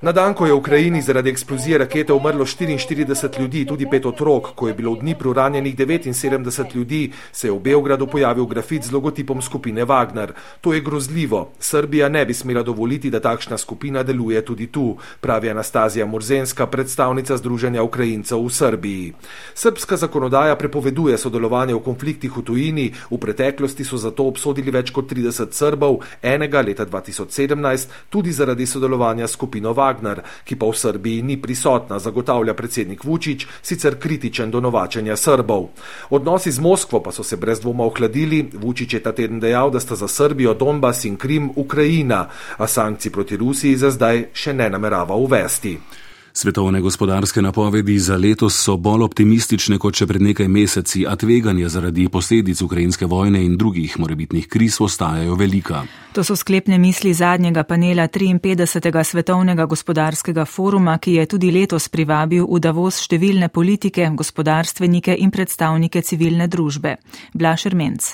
Na 0.00 0.12
dan, 0.12 0.34
ko 0.34 0.46
je 0.46 0.52
v 0.52 0.56
Ukrajini 0.56 1.02
zaradi 1.02 1.30
eksplozije 1.30 1.78
rakete 1.78 2.12
umrlo 2.12 2.44
44 2.44 3.40
ljudi, 3.40 3.64
tudi 3.66 3.86
pet 3.90 4.06
otrok, 4.06 4.52
ko 4.54 4.68
je 4.68 4.74
bilo 4.74 4.92
v 4.94 5.00
Dnipru 5.00 5.32
ranjenih 5.32 5.76
79 5.76 6.74
ljudi, 6.74 7.12
se 7.32 7.48
je 7.48 7.52
v 7.52 7.58
Beogradu 7.58 8.06
pojavil 8.06 8.46
grafit 8.46 8.84
z 8.84 8.92
logotipom 8.92 9.42
skupine 9.42 9.84
Wagner. 9.84 10.32
To 10.60 10.74
je 10.74 10.80
grozljivo. 10.80 11.50
Srbija 11.58 12.08
ne 12.08 12.24
bi 12.26 12.34
smela 12.34 12.62
dovoliti, 12.62 13.10
da 13.10 13.20
takšna 13.20 13.58
skupina 13.58 14.02
deluje 14.02 14.44
tudi 14.44 14.66
tu, 14.66 14.96
pravi 15.20 15.50
Anastazija 15.50 16.06
Morzenska, 16.06 16.66
predstavnica 16.66 17.36
Združenja 17.36 17.82
Ukrajincev 17.82 18.38
v 18.38 18.50
Srbiji. 18.50 19.12
Srbska 19.54 19.96
zakonodaja 19.96 20.56
prepoveduje 20.56 21.18
sodelovanje 21.18 21.74
v 21.74 21.82
konfliktih 21.82 22.36
v 22.36 22.42
tujini, 22.42 22.94
v 23.10 23.18
preteklosti 23.18 23.84
so 23.84 23.96
zato 23.96 24.30
obsodili 24.30 24.70
več 24.70 24.94
kot 24.94 25.10
30 25.10 25.50
Srbov, 25.50 26.04
enega 26.22 26.62
leta 26.62 26.86
2000. 26.86 27.15
2017 27.24 27.88
tudi 28.10 28.32
zaradi 28.32 28.66
sodelovanja 28.66 29.26
s 29.26 29.32
skupino 29.32 29.72
Wagner, 29.72 30.20
ki 30.44 30.56
pa 30.56 30.66
v 30.66 30.76
Srbiji 30.76 31.22
ni 31.22 31.36
prisotna, 31.42 31.98
zagotavlja 31.98 32.54
predsednik 32.54 33.04
Vučić, 33.04 33.46
sicer 33.62 33.98
kritičen 33.98 34.50
do 34.50 34.60
novačenja 34.60 35.16
Srbov. 35.16 35.68
Odnosi 36.10 36.52
z 36.52 36.60
Moskvo 36.60 37.00
pa 37.02 37.12
so 37.12 37.22
se 37.22 37.36
brez 37.36 37.60
dvoma 37.60 37.84
ohladili. 37.84 38.50
Vučić 38.52 38.94
je 38.94 39.02
ta 39.02 39.12
teden 39.12 39.40
dejal, 39.40 39.70
da 39.70 39.80
sta 39.80 39.94
za 39.94 40.08
Srbijo 40.08 40.54
Donbas 40.54 41.04
in 41.04 41.16
Krim 41.16 41.50
Ukrajina, 41.56 42.28
a 42.56 42.66
sankcij 42.66 43.12
proti 43.12 43.36
Rusiji 43.36 43.76
za 43.76 43.90
zdaj 43.90 44.28
še 44.32 44.52
ne 44.52 44.70
namerava 44.70 45.14
uvesti. 45.14 45.78
Svetovne 46.38 46.80
gospodarske 46.80 47.42
napovedi 47.42 47.98
za 47.98 48.16
letos 48.16 48.64
so 48.64 48.74
bolj 48.76 49.02
optimistične 49.06 49.78
kot 49.80 49.96
še 49.96 50.06
pred 50.06 50.20
nekaj 50.20 50.48
meseci, 50.52 51.06
a 51.08 51.14
tveganja 51.16 51.70
zaradi 51.72 52.10
posledic 52.12 52.60
ukrajinske 52.60 53.08
vojne 53.08 53.40
in 53.44 53.54
drugih 53.56 53.94
morebitnih 53.98 54.44
kriz 54.48 54.76
ostajajo 54.84 55.34
velika. 55.34 55.80
To 56.12 56.24
so 56.24 56.36
sklepne 56.36 56.76
misli 56.78 57.14
zadnjega 57.16 57.64
panela 57.64 58.04
53. 58.08 58.92
svetovnega 59.04 59.64
gospodarskega 59.64 60.44
foruma, 60.44 60.98
ki 60.98 61.16
je 61.16 61.26
tudi 61.26 61.50
letos 61.50 61.88
privabil 61.88 62.44
v 62.44 62.60
Davos 62.60 63.00
številne 63.00 63.48
politike, 63.48 64.12
gospodarstvenike 64.12 65.16
in 65.16 65.32
predstavnike 65.32 66.04
civilne 66.04 66.52
družbe. 66.52 66.98
Blašer 67.32 67.72
Menc. 67.74 68.12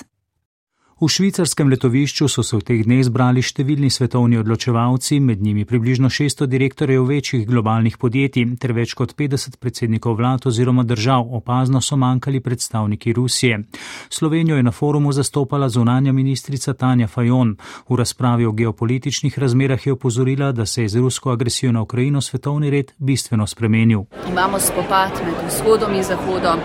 V 1.01 1.07
švicarskem 1.09 1.69
letovišču 1.73 2.27
so 2.29 2.43
se 2.45 2.53
v 2.53 2.61
teh 2.61 2.81
dneh 2.85 3.01
zbrali 3.01 3.41
številni 3.41 3.89
svetovni 3.89 4.37
odločevalci, 4.37 5.17
med 5.19 5.41
njimi 5.41 5.65
približno 5.65 6.11
600 6.13 6.45
direktorjev 6.45 7.07
večjih 7.09 7.47
globalnih 7.49 7.97
podjetij 7.97 8.45
ter 8.61 8.75
več 8.77 8.93
kot 8.93 9.15
50 9.17 9.57
predsednikov 9.57 10.19
vlad 10.21 10.45
oziroma 10.45 10.85
držav. 10.85 11.25
Opazno 11.33 11.81
so 11.81 11.97
manjkali 11.97 12.43
predstavniki 12.45 13.13
Rusije. 13.13 13.63
Slovenijo 14.09 14.55
je 14.55 14.63
na 14.63 14.71
forumu 14.71 15.11
zastopala 15.11 15.69
zunanja 15.69 16.13
ministrica 16.13 16.73
Tanja 16.73 17.07
Fajon. 17.07 17.57
V 17.89 17.97
razpravi 17.97 18.45
o 18.45 18.53
geopolitičnih 18.53 19.39
razmerah 19.39 19.87
je 19.87 19.97
opozorila, 19.97 20.51
da 20.51 20.65
se 20.65 20.85
je 20.85 20.93
z 20.93 21.01
rusko 21.01 21.33
agresijo 21.33 21.71
na 21.71 21.81
Ukrajino 21.81 22.21
svetovni 22.21 22.69
red 22.69 22.93
bistveno 22.97 23.47
spremenil. 23.47 24.05
Imamo 24.29 24.59
spopad 24.59 25.17
med 25.25 25.41
vzhodom 25.49 25.97
in 25.97 26.03
zahodom. 26.03 26.61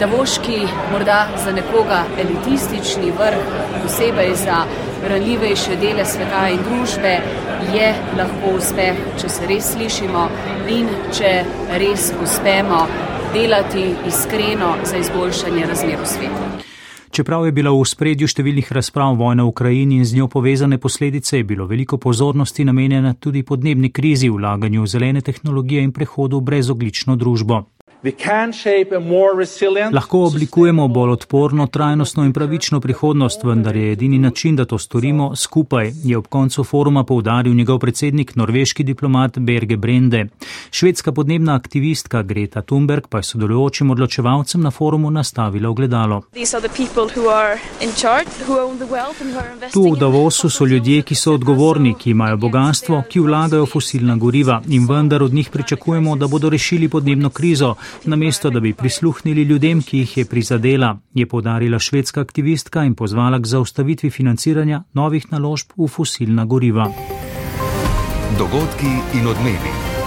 Davoški, 0.00 0.60
morda 0.92 1.28
za 1.44 1.52
nekoga 1.52 2.04
elitistični 2.18 3.10
vrh 3.18 3.67
posebej 3.82 4.34
za 4.44 4.64
ranljivejše 5.08 5.76
dele 5.80 6.04
sveta 6.04 6.48
in 6.52 6.62
družbe, 6.68 7.18
je 7.74 7.92
lahko 8.18 8.56
uspeh, 8.56 8.96
če 9.20 9.28
se 9.28 9.46
res 9.50 9.72
slišimo 9.74 10.28
in 10.68 10.88
če 11.12 11.32
res 11.80 12.12
uspemo 12.22 12.86
delati 13.34 13.90
iskreno 14.08 14.74
za 14.84 14.96
izboljšanje 14.96 15.66
razmer 15.66 16.00
v 16.02 16.06
svetu. 16.06 16.48
Čeprav 17.10 17.46
je 17.46 17.52
bila 17.52 17.72
v 17.72 17.84
spredju 17.88 18.28
številnih 18.28 18.68
razprav 18.72 19.16
vojna 19.16 19.46
v 19.46 19.52
Ukrajini 19.52 19.96
in 19.98 20.04
z 20.04 20.18
njo 20.18 20.28
povezane 20.28 20.78
posledice, 20.78 21.38
je 21.40 21.44
bilo 21.44 21.66
veliko 21.66 21.96
pozornosti 21.98 22.64
namenjena 22.64 23.14
tudi 23.14 23.42
podnebni 23.42 23.90
krizi, 23.90 24.28
vlaganju 24.28 24.84
v 24.84 24.92
zelene 24.92 25.20
tehnologije 25.24 25.82
in 25.82 25.92
prehodu 25.92 26.38
v 26.38 26.46
brezoglično 26.50 27.16
družbo. 27.16 27.64
Lahko 29.92 30.18
oblikujemo 30.24 30.88
bolj 30.88 31.10
odporno, 31.10 31.66
trajnostno 31.66 32.24
in 32.24 32.32
pravično 32.32 32.80
prihodnost, 32.80 33.44
vendar 33.44 33.76
je 33.76 33.92
edini 33.92 34.18
način, 34.18 34.56
da 34.56 34.64
to 34.64 34.78
storimo 34.78 35.36
skupaj, 35.36 35.90
je 36.04 36.18
ob 36.18 36.26
koncu 36.26 36.64
foruma 36.64 37.04
povdaril 37.04 37.54
njegov 37.54 37.78
predsednik, 37.78 38.36
norveški 38.36 38.84
diplomat 38.84 39.38
Berge 39.38 39.76
Brende. 39.76 40.26
Švedska 40.70 41.12
podnebna 41.12 41.54
aktivistka 41.54 42.22
Greta 42.22 42.62
Thunberg 42.62 43.08
pa 43.08 43.18
je 43.18 43.22
sodelujočim 43.22 43.90
odločevalcem 43.90 44.60
na 44.60 44.70
forumu 44.70 45.10
nastavila 45.10 45.70
ogledalo. 45.70 46.22
Tu 49.72 49.82
v 49.82 49.98
Davosu 49.98 50.50
so 50.50 50.64
ljudje, 50.64 51.02
ki 51.02 51.14
so 51.14 51.34
odgovorni, 51.34 51.94
ki 51.98 52.10
imajo 52.10 52.36
bogatstvo, 52.36 53.02
ki 53.10 53.20
vlagajo 53.20 53.66
fosilna 53.66 54.16
goriva 54.16 54.62
in 54.68 54.86
vendar 54.86 55.22
od 55.22 55.34
njih 55.34 55.50
pričakujemo, 55.50 56.16
da 56.16 56.26
bodo 56.26 56.50
rešili 56.50 56.88
podnebno 56.88 57.30
krizo 57.30 57.74
namesto 58.04 58.50
da 58.50 58.60
bi 58.60 58.72
prisluhnili 58.72 59.42
ljudem, 59.42 59.82
ki 59.82 59.98
jih 59.98 60.16
je 60.16 60.24
prizadela, 60.24 60.98
je 61.14 61.26
podarila 61.26 61.78
švedska 61.78 62.20
aktivistka 62.20 62.84
in 62.84 62.94
pozvala 62.94 63.38
k 63.38 63.46
zaustavitvi 63.46 64.10
financiranja 64.10 64.82
novih 64.92 65.32
naložb 65.32 65.76
v 65.76 65.88
fosilna 65.88 66.44
goriva. 66.44 66.90
Dogodki 68.38 69.18
in 69.18 69.26
odmevi. 69.26 69.97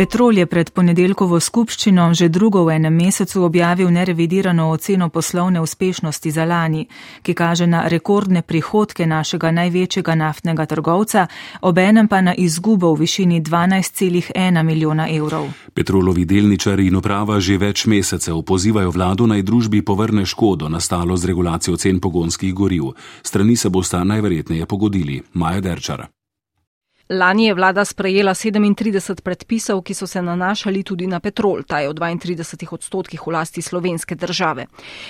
Petrol 0.00 0.38
je 0.38 0.46
pred 0.46 0.70
ponedeljkovo 0.72 1.36
skupščino 1.40 2.06
že 2.16 2.30
drugo 2.32 2.62
v 2.64 2.78
enem 2.80 2.94
mesecu 2.96 3.42
objavil 3.44 3.90
nerevidirano 3.92 4.70
oceno 4.72 5.08
poslovne 5.12 5.60
uspešnosti 5.60 6.30
za 6.30 6.44
lani, 6.48 6.86
ki 7.22 7.34
kaže 7.34 7.66
na 7.66 7.82
rekordne 7.84 8.40
prihodke 8.42 9.04
našega 9.06 9.50
največjega 9.50 10.14
naftnega 10.14 10.64
trgovca, 10.66 11.26
obenem 11.60 12.08
pa 12.08 12.20
na 12.24 12.32
izgubo 12.32 12.94
v 12.94 13.00
višini 13.00 13.42
12,1 13.44 14.62
milijona 14.62 15.04
evrov. 15.12 15.50
Petrolovi 15.74 16.24
delničari 16.24 16.86
in 16.86 16.96
uprava 16.96 17.36
že 17.40 17.58
več 17.58 17.84
mesecev 17.84 18.40
pozivajo 18.42 18.94
vlado 18.96 19.26
naj 19.26 19.42
družbi 19.42 19.82
povrne 19.84 20.24
škodo 20.24 20.68
nastalo 20.68 21.16
z 21.16 21.28
regulacijo 21.28 21.76
cen 21.76 22.00
pogonskih 22.00 22.54
goriv. 22.54 22.96
Strani 23.22 23.56
se 23.56 23.68
bosta 23.68 24.00
najverjetneje 24.04 24.66
pogodili. 24.66 25.20
Maja 25.34 25.60
Derčar. 25.60 26.08
Lani 27.10 27.44
je 27.44 27.54
vlada 27.54 27.84
sprejela 27.84 28.34
37 28.34 29.20
predpisov, 29.20 29.82
ki 29.82 29.94
so 29.94 30.06
se 30.06 30.22
nanašali 30.22 30.82
tudi 30.82 31.06
na 31.06 31.18
petrol, 31.20 31.62
ta 31.66 31.80
je 31.80 31.88
v 31.88 31.92
32 31.92 32.74
odstotkih 32.74 33.26
v 33.26 33.30
lasti 33.30 33.62
slovenske 33.62 34.14
države. 34.14 34.66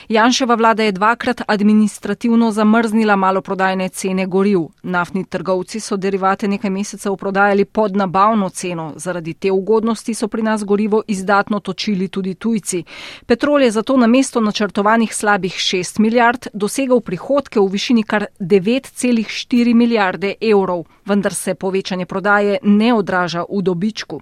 Janševa 0.08 0.54
vlada 0.54 0.82
je 0.82 0.92
dvakrat 0.92 1.42
administrativno 1.46 2.50
zamrznila 2.52 3.16
maloprodajne 3.16 3.88
cene 3.88 4.26
goriv. 4.26 4.60
Naftni 4.82 5.24
trgovci 5.24 5.80
so 5.80 5.96
derivate 5.96 6.48
nekaj 6.48 6.70
mesecev 6.70 7.16
prodajali 7.16 7.64
pod 7.64 7.96
nabavno 7.96 8.48
ceno, 8.48 8.92
zaradi 8.96 9.34
te 9.34 9.52
ugodnosti 9.52 10.14
so 10.14 10.28
pri 10.28 10.42
nas 10.42 10.64
gorivo 10.64 11.02
izdatno 11.06 11.60
točili 11.60 12.08
tudi 12.08 12.34
tujci. 12.34 12.84
Petrol 13.26 13.62
je 13.62 13.70
zato 13.70 13.96
na 13.96 14.06
mesto 14.06 14.40
načrtovanih 14.40 15.14
slabih 15.14 15.52
6 15.52 16.00
milijard 16.00 16.46
dosegal 16.52 17.00
prihodke 17.00 17.60
v 17.60 17.68
višini 17.68 18.02
kar 18.02 18.26
9,4 18.40 19.74
milijarde 19.74 20.34
evrov, 20.40 20.84
vendar 21.04 21.34
se 21.34 21.54
poveča 21.54 21.89
povečanje 21.90 22.06
prodaje 22.06 22.58
ne 22.62 22.94
odraža 22.94 23.44
v 23.48 23.62
dobičku. 23.62 24.20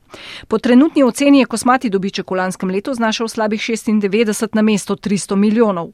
Po 0.49 0.59
trenutni 0.59 1.03
oceni 1.03 1.39
je 1.39 1.47
kosmati 1.47 1.91
dobiček 1.91 2.31
v 2.31 2.35
lanskem 2.35 2.71
letu 2.71 2.95
znašal 2.95 3.29
slabih 3.29 3.61
96 3.61 4.49
na 4.55 4.63
mesto 4.63 4.97
300 4.97 5.37
milijonov. 5.37 5.93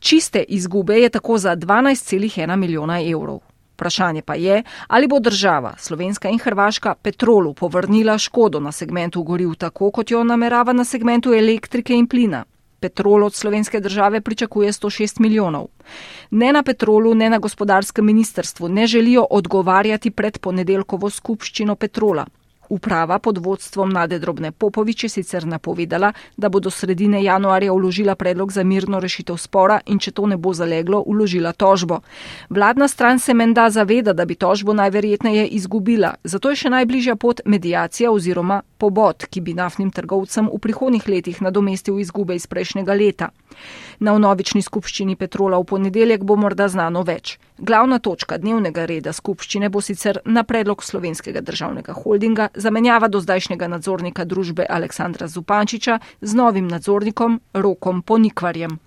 Čiste 0.00 0.44
izgube 0.48 1.00
je 1.00 1.08
tako 1.08 1.38
za 1.38 1.56
12,1 1.56 2.56
milijona 2.56 3.00
evrov. 3.00 3.40
Vprašanje 3.74 4.22
pa 4.22 4.34
je, 4.34 4.62
ali 4.88 5.08
bo 5.08 5.20
država, 5.20 5.74
Slovenska 5.78 6.28
in 6.28 6.38
Hrvaška, 6.38 6.94
petrolu 6.94 7.54
povrnila 7.54 8.18
škodo 8.18 8.60
na 8.60 8.72
segmentu 8.72 9.22
goriv 9.22 9.54
tako, 9.54 9.90
kot 9.90 10.10
jo 10.10 10.24
namerava 10.24 10.72
na 10.72 10.84
segmentu 10.84 11.32
elektrike 11.32 11.94
in 11.94 12.06
plina. 12.06 12.44
Petrol 12.80 13.24
od 13.24 13.34
slovenske 13.34 13.80
države 13.80 14.20
pričakuje 14.20 14.72
106 14.72 15.20
milijonov. 15.20 15.66
Ne 16.30 16.52
na 16.52 16.62
petrolu, 16.62 17.14
ne 17.14 17.30
na 17.30 17.38
gospodarskem 17.38 18.06
ministrstvu 18.06 18.68
ne 18.68 18.86
želijo 18.86 19.26
odgovarjati 19.30 20.10
pred 20.10 20.38
ponedeljkovo 20.38 21.10
skupščino 21.10 21.74
petrola. 21.76 22.26
Uprava 22.68 23.18
pod 23.18 23.38
vodstvom 23.38 23.90
Nade 23.90 24.18
Drobne 24.18 24.52
Popovič 24.52 25.04
je 25.04 25.08
sicer 25.08 25.46
napovedala, 25.46 26.12
da 26.36 26.48
bo 26.48 26.60
do 26.60 26.70
sredine 26.70 27.22
januarja 27.24 27.72
uložila 27.72 28.14
predlog 28.14 28.52
za 28.52 28.62
mirno 28.62 29.00
rešitev 29.00 29.36
spora 29.36 29.80
in 29.86 29.98
če 29.98 30.10
to 30.10 30.26
ne 30.26 30.36
bo 30.36 30.52
zaleglo, 30.52 31.00
uložila 31.06 31.52
tožbo. 31.52 32.00
Vladna 32.50 32.88
stran 32.88 33.18
se 33.18 33.34
menda 33.34 33.70
zaveda, 33.70 34.12
da 34.12 34.24
bi 34.24 34.34
tožbo 34.34 34.72
najverjetneje 34.72 35.46
izgubila, 35.46 36.14
zato 36.24 36.50
je 36.50 36.56
še 36.56 36.70
najbližja 36.70 37.16
pot 37.16 37.40
medijacija 37.44 38.12
oziroma 38.12 38.62
pobot, 38.78 39.26
ki 39.26 39.40
bi 39.40 39.54
naftnim 39.58 39.90
trgovcem 39.90 40.48
v 40.52 40.58
prihodnih 40.62 41.08
letih 41.08 41.42
nadomestil 41.42 41.98
izgube 41.98 42.36
iz 42.38 42.46
prejšnjega 42.46 42.94
leta. 42.94 43.28
Na 44.00 44.14
vnovični 44.14 44.62
skupščini 44.62 45.16
Petrola 45.18 45.58
v 45.58 45.66
ponedeljek 45.66 46.24
bo 46.24 46.36
morda 46.36 46.68
znano 46.68 47.02
več. 47.02 47.36
Glavna 47.58 47.98
točka 47.98 48.38
dnevnega 48.38 48.86
reda 48.86 49.12
skupščine 49.12 49.68
bo 49.68 49.82
sicer 49.82 50.20
na 50.24 50.44
predlog 50.46 50.84
slovenskega 50.84 51.42
državnega 51.42 51.96
holdinga 52.04 52.50
zamenjava 52.54 53.08
do 53.08 53.20
zdajšnjega 53.20 53.68
nadzornika 53.68 54.24
družbe 54.24 54.66
Aleksandra 54.68 55.26
Zupančiča 55.26 55.98
z 56.20 56.34
novim 56.34 56.68
nadzornikom 56.70 57.40
Rokom 57.54 58.02
Ponikvarjem. 58.02 58.78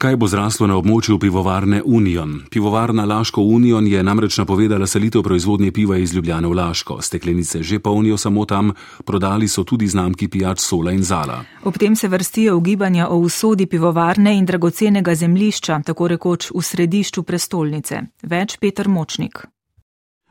Kaj 0.00 0.16
bo 0.16 0.24
zraslo 0.32 0.64
na 0.64 0.78
območju 0.80 1.18
pivovarne 1.20 1.82
Union? 1.84 2.30
Pivovarna 2.50 3.04
Laško 3.04 3.42
Union 3.44 3.84
je 3.86 4.00
namreč 4.02 4.38
napovedala 4.40 4.86
selitev 4.88 5.20
proizvodnje 5.22 5.72
piva 5.76 5.98
iz 6.00 6.14
Ljubljane 6.16 6.48
v 6.48 6.56
Laško. 6.56 6.96
Steklenice 7.02 7.60
že 7.62 7.78
polnijo 7.84 8.16
samo 8.16 8.44
tam, 8.44 8.72
prodali 9.04 9.48
so 9.48 9.64
tudi 9.64 9.88
znamki 9.88 10.28
pijač 10.28 10.64
Sola 10.64 10.96
in 10.96 11.04
Zala. 11.04 11.44
Ob 11.64 11.76
tem 11.76 11.96
se 11.96 12.08
vrstijo 12.08 12.56
ugibanja 12.56 13.08
o 13.08 13.18
usodi 13.18 13.66
pivovarne 13.66 14.38
in 14.38 14.46
dragocenega 14.46 15.14
zemlišča, 15.14 15.82
tako 15.84 16.08
rekoč 16.08 16.50
v 16.54 16.62
središču 16.62 17.22
prestolnice. 17.22 18.00
Več 18.22 18.56
Peter 18.56 18.88
Močnik. 18.88 19.44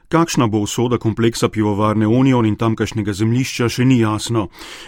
Kakšna 0.10 0.48
bo 0.48 0.58
usoda 0.58 0.98
kompleksa 0.98 1.50
pivovarne 1.50 2.08
Union 2.08 2.45
in 2.45 2.56
tamkajšnjega 2.58 3.13
zemljišča, 3.13 3.67
še 3.69 3.86
ni 3.86 4.00
jasno. 4.00 4.48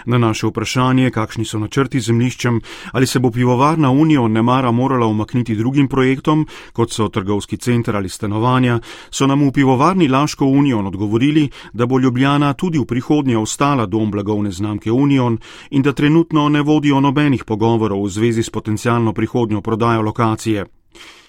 Na 0.10 0.18
naše 0.18 0.48
vprašanje, 0.50 1.12
kakšni 1.14 1.46
so 1.46 1.60
načrti 1.62 2.02
zemljiščem, 2.02 2.58
ali 2.98 3.08
se 3.08 3.22
bo 3.22 3.30
pivovarna 3.30 3.92
Union 3.92 4.34
nemara 4.34 4.72
morala 4.72 5.06
umakniti 5.06 5.56
drugim 5.56 5.88
projektom, 5.88 6.48
kot 6.74 6.90
so 6.90 7.08
trgovski 7.14 7.58
center 7.58 7.96
ali 7.96 8.10
stanovanja, 8.10 8.80
so 9.12 9.30
nam 9.30 9.46
v 9.46 9.52
pivovarni 9.62 10.10
Laško 10.10 10.46
Union 10.46 10.90
odgovorili, 10.90 11.50
da 11.74 11.86
bo 11.86 12.00
Ljubljana 12.00 12.54
tudi 12.54 12.82
v 12.82 12.90
prihodnje 12.90 13.38
ostala 13.38 13.86
dom 13.86 14.12
blagovne 14.12 14.52
znamke 14.52 14.92
Union 14.92 15.38
in 15.70 15.82
da 15.82 15.94
trenutno 15.94 16.50
ne 16.50 16.62
vodijo 16.62 17.00
nobenih 17.00 17.46
pogovorov 17.46 18.04
v 18.04 18.10
zvezi 18.10 18.44
s 18.44 18.50
potencijalno 18.50 19.14
prihodnjo 19.14 19.62
prodajo 19.62 20.02
lokacije. 20.02 20.81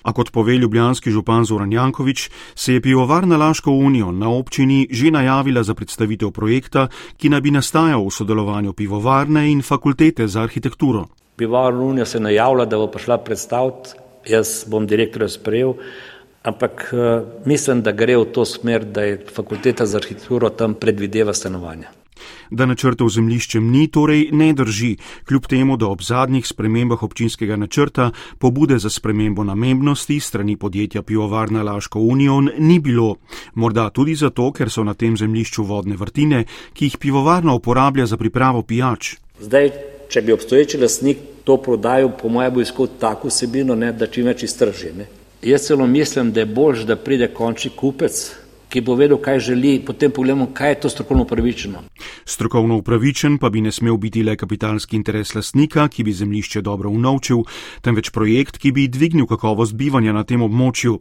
A 0.03 0.13
kot 0.13 0.33
pove 0.33 0.57
ljubljanski 0.59 1.11
župan 1.11 1.45
Zoran 1.45 1.73
Jankovič, 1.73 2.31
se 2.55 2.75
je 2.75 2.81
pivovarna 2.81 3.37
Laško 3.37 3.71
unijo 3.71 4.13
na 4.13 4.31
občini 4.31 4.89
že 4.91 5.11
najavila 5.11 5.63
za 5.63 5.75
predstavitev 5.75 6.31
projekta, 6.31 6.89
ki 7.17 7.29
naj 7.29 7.41
bi 7.41 7.51
nastajal 7.51 8.03
v 8.07 8.11
sodelovanju 8.11 8.73
pivovarne 8.73 9.47
in 9.53 9.63
fakultete 9.63 10.27
za 10.27 10.43
arhitekturo. 10.43 11.07
Pivovarna 11.37 11.81
unijo 11.81 12.07
se 12.07 12.19
je 12.19 12.23
najavila, 12.23 12.65
da 12.65 12.77
bo 12.77 12.87
prišla 12.87 13.19
predstaviti, 13.19 13.95
jaz 14.27 14.65
bom 14.67 14.87
direktorja 14.87 15.29
sprejel, 15.29 15.75
ampak 16.43 16.91
uh, 16.93 17.23
mislim, 17.47 17.83
da 17.83 17.93
gre 17.93 18.17
v 18.17 18.25
to 18.35 18.45
smer, 18.45 18.85
da 18.85 19.03
je 19.03 19.25
fakulteta 19.35 19.87
za 19.87 19.99
arhitekturo 19.99 20.51
tam 20.51 20.75
predvideva 20.75 21.35
stanovanja 21.35 22.02
da 22.53 22.67
načrtov 22.67 23.09
zemljiščem 23.09 23.71
ni, 23.73 23.87
torej 23.89 24.29
ne 24.33 24.53
drži, 24.53 24.97
kljub 25.29 25.47
temu, 25.49 25.77
da 25.77 25.89
ob 25.89 26.03
zadnjih 26.05 26.47
spremembah 26.47 27.03
občinskega 27.03 27.57
načrta 27.57 28.11
pobude 28.39 28.79
za 28.79 28.91
spremembo 28.91 29.45
namembnosti 29.45 30.21
strani 30.21 30.57
podjetja 30.57 31.03
Pivovarna 31.03 31.63
Laško 31.63 32.01
Union 32.01 32.51
ni 32.59 32.79
bilo. 32.79 33.17
Morda 33.55 33.89
tudi 33.91 34.15
zato, 34.15 34.53
ker 34.53 34.71
so 34.71 34.85
na 34.85 34.95
tem 34.95 35.17
zemljišču 35.17 35.65
vodne 35.65 35.97
vrtine, 35.97 36.45
ki 36.73 36.85
jih 36.85 36.99
pivovarna 36.99 37.55
uporablja 37.55 38.07
za 38.07 38.17
pripravo 38.17 38.63
pijač. 38.63 39.17
Zdaj, 39.41 39.71
če 40.09 40.23
bi 40.23 40.33
obstoječi 40.33 40.79
lasnik 40.79 41.19
to 41.45 41.57
prodajal, 41.57 42.13
po 42.21 42.29
mojem, 42.29 42.55
bo 42.55 42.61
iskal 42.61 42.89
tako 43.01 43.33
vsebino, 43.33 43.77
da 43.77 44.07
čim 44.07 44.29
več 44.29 44.45
iztrži. 44.47 44.93
Jaz 45.43 45.67
celo 45.67 45.87
mislim, 45.87 46.31
da 46.33 46.41
je 46.41 46.47
bolj, 46.47 46.85
da 46.87 46.97
pride 46.97 47.33
končni 47.35 47.73
kupec, 47.77 48.21
ki 48.73 48.81
bo 48.81 48.97
vedel, 48.97 49.19
kaj 49.21 49.39
želi, 49.51 49.77
potem 49.87 50.11
pogledamo, 50.11 50.49
kaj 50.55 50.71
je 50.71 50.81
to 50.81 50.89
strokovno 50.89 51.27
upravičeno. 51.27 51.83
Strokovno 52.25 52.77
upravičen 52.81 53.39
pa 53.39 53.51
bi 53.51 53.61
ne 53.61 53.73
smel 53.73 53.97
biti 53.97 54.23
le 54.23 54.37
kapitalski 54.37 54.97
interes 54.97 55.35
lastnika, 55.35 55.89
ki 55.89 56.05
bi 56.05 56.13
zemljišče 56.13 56.63
dobro 56.63 56.91
unovčil, 56.91 57.45
temveč 57.85 58.11
projekt, 58.11 58.59
ki 58.59 58.73
bi 58.73 58.89
dvignil 58.89 59.27
kakovost 59.29 59.77
bivanja 59.77 60.13
na 60.13 60.25
tem 60.25 60.43
območju. 60.43 60.97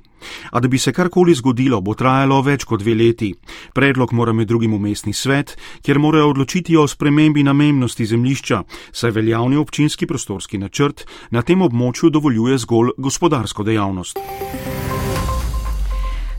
A 0.52 0.60
da 0.60 0.68
bi 0.68 0.78
se 0.78 0.94
karkoli 0.94 1.34
zgodilo, 1.34 1.82
bo 1.82 1.96
trajalo 1.96 2.42
več 2.46 2.68
kot 2.68 2.84
dve 2.84 2.96
leti. 2.96 3.32
Predlog 3.74 4.14
mora 4.14 4.34
med 4.34 4.52
drugim 4.52 4.74
umestni 4.74 5.14
svet, 5.14 5.56
kjer 5.82 6.00
morajo 6.00 6.30
odločiti 6.36 6.78
o 6.78 6.88
spremembi 6.88 7.44
namennosti 7.44 8.06
zemljišča, 8.06 8.64
saj 8.92 9.16
veljavni 9.16 9.58
občinski 9.58 10.06
prostorski 10.06 10.60
načrt 10.60 11.08
na 11.32 11.42
tem 11.42 11.62
območju 11.62 12.12
dovoljuje 12.12 12.58
zgolj 12.68 12.96
gospodarsko 12.98 13.64
dejavnost. 13.64 14.20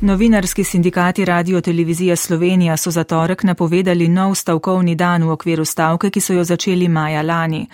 Novinarski 0.02 0.64
sindikati 0.64 1.24
Radio 1.24 1.60
Televizija 1.60 2.16
Slovenija 2.16 2.76
so 2.76 2.90
za 2.90 3.04
torek 3.04 3.42
napovedali 3.42 4.08
nov 4.08 4.34
stavkovni 4.34 4.94
dan 4.94 5.22
v 5.22 5.30
okviru 5.30 5.64
stavke, 5.64 6.10
ki 6.10 6.20
so 6.20 6.32
jo 6.32 6.44
začeli 6.44 6.88
maja 6.88 7.22
lani. 7.22 7.66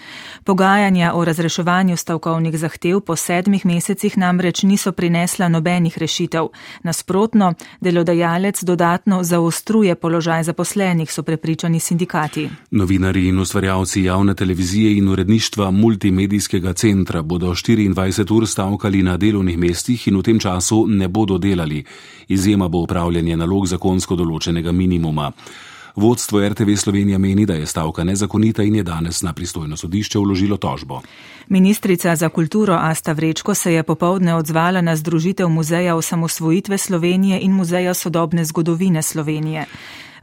Pogajanja 0.45 1.13
o 1.15 1.25
razreševanju 1.25 1.97
stavkovnih 1.97 2.59
zahtev 2.59 3.01
po 3.01 3.17
sedmih 3.17 3.67
mesecih 3.67 4.19
namreč 4.19 4.63
niso 4.63 4.93
prinesla 4.93 5.49
nobenih 5.49 5.99
rešitev. 5.99 6.49
Nasprotno, 6.83 7.55
delodajalec 7.81 8.63
dodatno 8.63 9.23
zaostruje 9.25 9.95
položaj 9.95 10.43
zaposlenih, 10.43 11.13
so 11.13 11.23
prepričani 11.23 11.81
sindikati. 11.81 12.49
Novinari 12.71 13.29
in 13.29 13.39
ustvarjalci 13.39 14.05
javne 14.05 14.35
televizije 14.35 14.97
in 14.97 15.09
uredništva 15.09 15.71
multimedijskega 15.71 16.73
centra 16.73 17.23
bodo 17.23 17.47
24 17.47 18.37
ur 18.37 18.47
stavkali 18.47 19.03
na 19.03 19.17
delovnih 19.17 19.59
mestih 19.59 20.09
in 20.09 20.17
v 20.17 20.23
tem 20.23 20.39
času 20.39 20.87
ne 20.89 21.09
bodo 21.09 21.39
delali 21.39 21.85
izjema 22.29 22.69
bo 22.69 22.79
upravljanje 22.79 23.37
nalog 23.37 23.67
zakonsko 23.67 24.17
določenega 24.17 24.73
minimuma. 24.73 25.33
Vodstvo 25.99 26.49
RTV 26.49 26.77
Slovenija 26.77 27.19
meni, 27.19 27.47
da 27.47 27.55
je 27.55 27.67
stavka 27.67 28.05
nezakonita 28.05 28.63
in 28.63 28.75
je 28.75 28.83
danes 28.83 29.23
na 29.23 29.33
pristojno 29.33 29.77
sodišče 29.77 30.19
vložilo 30.19 30.57
tožbo. 30.57 31.01
Ministrica 31.49 32.17
za 32.17 32.29
kulturo 32.29 32.75
Asta 32.81 33.13
Vrečko 33.13 33.55
se 33.55 33.73
je 33.73 33.83
popovdne 33.83 34.35
odzvala 34.35 34.81
na 34.81 34.97
združitev 34.97 35.49
Muzeja 35.49 35.97
osamosvojitve 35.97 36.79
Slovenije 36.79 37.41
in 37.41 37.53
Muzeja 37.53 37.95
sodobne 37.95 38.45
zgodovine 38.45 39.03
Slovenije. 39.03 39.67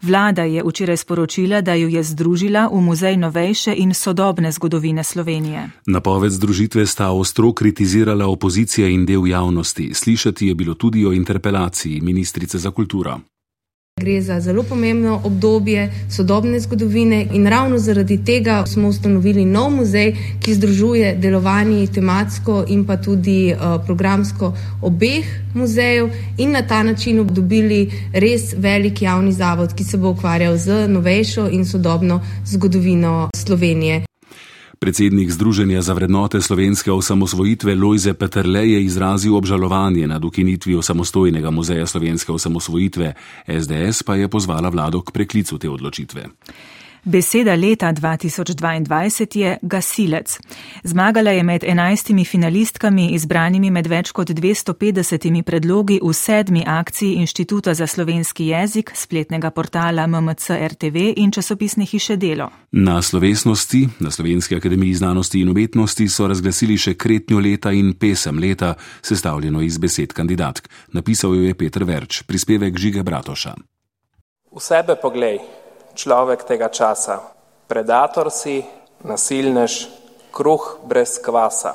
Vlada 0.06 0.44
je 0.44 0.64
včeraj 0.66 0.98
sporočila, 0.98 1.62
da 1.62 1.74
jo 1.74 1.88
je 1.88 2.04
združila 2.04 2.70
v 2.70 2.82
Muzej 2.82 3.18
novejše 3.18 3.74
in 3.78 3.94
sodobne 3.94 4.52
zgodovine 4.52 5.04
Slovenije. 5.04 5.70
Napoved 5.86 6.32
združitve 6.32 6.86
sta 6.86 7.10
ostro 7.12 7.54
kritizirala 7.54 8.28
opozicija 8.28 8.88
in 8.88 9.06
del 9.06 9.28
javnosti. 9.28 9.94
Slišati 9.94 10.48
je 10.48 10.56
bilo 10.56 10.74
tudi 10.74 11.06
o 11.06 11.14
interpelaciji 11.14 12.02
ministrice 12.02 12.58
za 12.58 12.72
kulturo. 12.72 13.20
Gre 14.02 14.22
za 14.22 14.40
zelo 14.40 14.64
pomembno 14.64 15.22
obdobje 15.24 15.92
sodobne 16.10 16.60
zgodovine 16.60 17.28
in 17.34 17.48
ravno 17.48 17.78
zaradi 17.78 18.18
tega 18.26 18.66
smo 18.68 18.88
ustanovili 18.88 19.46
nov 19.46 19.70
muzej, 19.72 20.16
ki 20.44 20.54
združuje 20.54 21.14
delovanje 21.16 21.88
tematsko 21.88 22.66
in 22.68 22.84
pa 22.86 22.98
tudi 22.98 23.54
uh, 23.54 23.86
programsko 23.86 24.52
obeh 24.82 25.26
muzejev 25.54 26.10
in 26.38 26.52
na 26.52 26.62
ta 26.68 26.84
način 26.84 27.28
dobili 27.28 27.92
res 28.14 28.54
velik 28.58 29.02
javni 29.02 29.32
zavod, 29.32 29.74
ki 29.74 29.84
se 29.84 29.98
bo 29.98 30.10
ukvarjal 30.10 30.58
z 30.58 30.88
novejšo 30.88 31.48
in 31.50 31.66
sodobno 31.66 32.20
zgodovino 32.46 33.30
Slovenije. 33.36 34.15
Predsednik 34.80 35.32
Združenja 35.32 35.82
za 35.82 35.94
vrednote 35.94 36.42
slovenske 36.42 36.92
osamosvojitve 36.92 37.76
Lojze 37.76 38.14
Peterle 38.14 38.70
je 38.70 38.84
izrazil 38.84 39.36
obžalovanje 39.36 40.08
nad 40.08 40.26
ukinitvijo 40.26 40.82
samostojnega 40.82 41.52
muzeja 41.52 41.86
slovenske 41.88 42.32
osamosvojitve, 42.32 43.14
SDS 43.48 44.04
pa 44.04 44.16
je 44.16 44.28
pozvala 44.28 44.70
vlado 44.70 45.02
k 45.02 45.12
preklicu 45.12 45.58
te 45.58 45.70
odločitve. 45.70 46.26
Beseda 47.06 47.56
leta 47.56 47.94
2022 47.94 49.38
je 49.38 49.58
gasilec. 49.62 50.40
Zmagala 50.84 51.32
je 51.32 51.44
med 51.44 51.64
enajstimi 51.64 52.26
finalistkami, 52.26 53.12
izbranimi 53.14 53.70
med 53.72 53.86
več 53.88 54.10
kot 54.12 54.32
250 54.34 55.44
predlogi 55.46 56.00
v 56.02 56.14
sedmi 56.14 56.64
akciji 56.66 57.20
Inštituta 57.22 57.74
za 57.74 57.86
slovenski 57.88 58.48
jezik, 58.48 58.90
spletnega 58.96 59.52
portala 59.52 60.08
MMC 60.08 60.58
RTV 60.74 61.14
in 61.22 61.32
časopisne 61.32 61.86
hiše 61.86 62.18
Delo. 62.18 62.50
Na 62.72 63.02
slovesnosti 63.02 63.84
na 64.00 64.12
Slovenski 64.12 64.56
akademiji 64.56 64.94
znanosti 64.94 65.42
in 65.42 65.50
umetnosti 65.50 66.08
so 66.10 66.26
razglasili 66.28 66.78
še 66.78 66.94
kretnjo 66.98 67.40
leta 67.40 67.72
in 67.72 67.94
pesem 67.94 68.40
leta, 68.40 68.74
sestavljeno 69.02 69.62
iz 69.62 69.78
besed 69.78 70.14
kandidatk. 70.14 70.70
Napisal 70.94 71.36
jo 71.36 71.46
je 71.46 71.54
Petr 71.54 71.86
Verč, 71.86 72.24
prispevek 72.26 72.78
Žige 72.78 73.04
Bratoša. 73.04 73.54
V 74.56 74.64
sebe 74.64 74.98
poglej 74.98 75.65
človek 75.96 76.44
tega 76.44 76.68
časa. 76.70 77.24
Predator 77.66 78.30
si, 78.30 78.62
nasilnež, 79.02 79.90
kruh 80.36 80.64
brez 80.88 81.16
kvasa. 81.24 81.72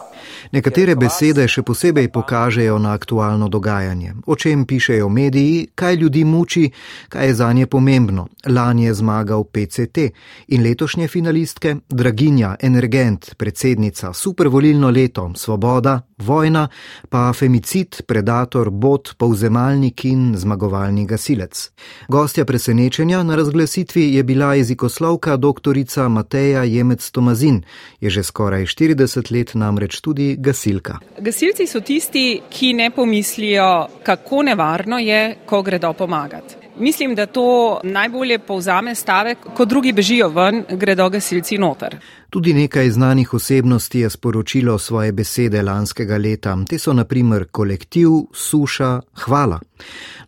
Nekatere 0.53 0.95
besede 1.01 1.47
še 1.49 1.63
posebej 1.65 2.11
pokažejo 2.13 2.77
na 2.79 2.93
aktualno 2.93 3.49
dogajanje, 3.49 4.15
o 4.27 4.37
čem 4.37 4.67
pišejo 4.69 5.09
mediji, 5.09 5.71
kaj 5.75 5.97
ljudi 5.97 6.25
muči, 6.25 6.67
kaj 7.09 7.27
je 7.27 7.35
za 7.35 7.53
nje 7.53 7.67
pomembno. 7.67 8.27
Lani 8.47 8.85
je 8.85 8.95
zmagal 8.95 9.45
PCT 9.45 10.11
in 10.49 10.63
letošnje 10.63 11.09
finalistke 11.09 11.77
Draginja, 11.89 12.57
Energent, 12.61 13.35
predsednica, 13.37 14.13
supervolilno 14.13 14.91
leto, 14.91 15.31
Svoboda, 15.37 16.01
Vojna, 16.21 16.67
pa 17.09 17.33
femicid, 17.33 18.03
predator, 18.07 18.71
bot, 18.71 19.15
povzemalnik 19.17 20.05
in 20.05 20.35
zmagovalni 20.37 21.07
gasilec. 21.07 21.71
Gostja 22.09 22.45
presenečenja 22.45 23.23
na 23.23 23.37
razglasitvi 23.41 24.05
je 24.15 24.23
bila 24.25 24.55
jezikoslovka 24.55 25.37
doktorica 25.37 26.09
Mateja 26.09 26.65
Jemec 26.65 27.11
Tomazin, 27.11 27.63
je 28.01 28.11
že 28.11 28.23
skoraj 28.23 28.50
40 28.57 29.33
let 29.33 29.55
namreč 29.55 30.01
tudi 30.01 30.37
gasilka. 30.39 30.99
Gasilci 31.19 31.67
so 31.67 31.81
tisti, 31.81 32.41
ki 32.51 32.73
ne 32.75 32.91
pomislijo, 32.91 33.87
kako 34.03 34.43
nevarno 34.43 34.99
je, 34.99 35.37
ko 35.47 35.63
gredo 35.63 35.93
pomagati. 35.93 36.61
Mislim, 36.81 37.15
da 37.15 37.27
to 37.27 37.81
najbolje 37.85 38.39
povzame 38.39 38.95
stavek, 38.95 39.39
ko 39.57 39.65
drugi 39.65 39.93
bežijo 39.93 40.29
ven, 40.29 40.65
gredo 40.71 41.09
gasilci 41.09 41.59
noter. 41.59 41.97
Tudi 42.31 42.53
nekaj 42.55 42.91
znanih 42.91 43.35
osebnosti 43.35 44.01
je 44.01 44.11
sporočilo 44.11 44.79
svoje 44.79 45.13
besede 45.13 45.63
lanskega 45.63 46.17
leta. 46.17 46.57
Te 46.69 46.79
so 46.79 46.93
naprimer 46.93 47.45
kolektiv, 47.51 48.09
suša, 48.33 49.01
hvala. 49.25 49.61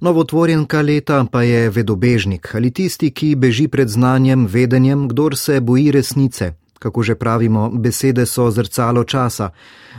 Novotvorjenka 0.01 0.81
leta 0.81 1.25
pa 1.33 1.43
je 1.43 1.71
vedobežnik 1.71 2.55
ali 2.55 2.71
tisti, 2.71 3.11
ki 3.11 3.35
beži 3.35 3.69
pred 3.69 3.89
znanjem, 3.89 4.47
vedenjem, 4.47 5.09
kdor 5.09 5.37
se 5.37 5.61
boji 5.61 5.91
resnice. 5.91 6.53
Kako 6.83 7.03
že 7.03 7.15
pravimo, 7.15 7.71
besede 7.71 8.27
so 8.27 8.51
zrcalo 8.51 9.05
časa. 9.05 9.51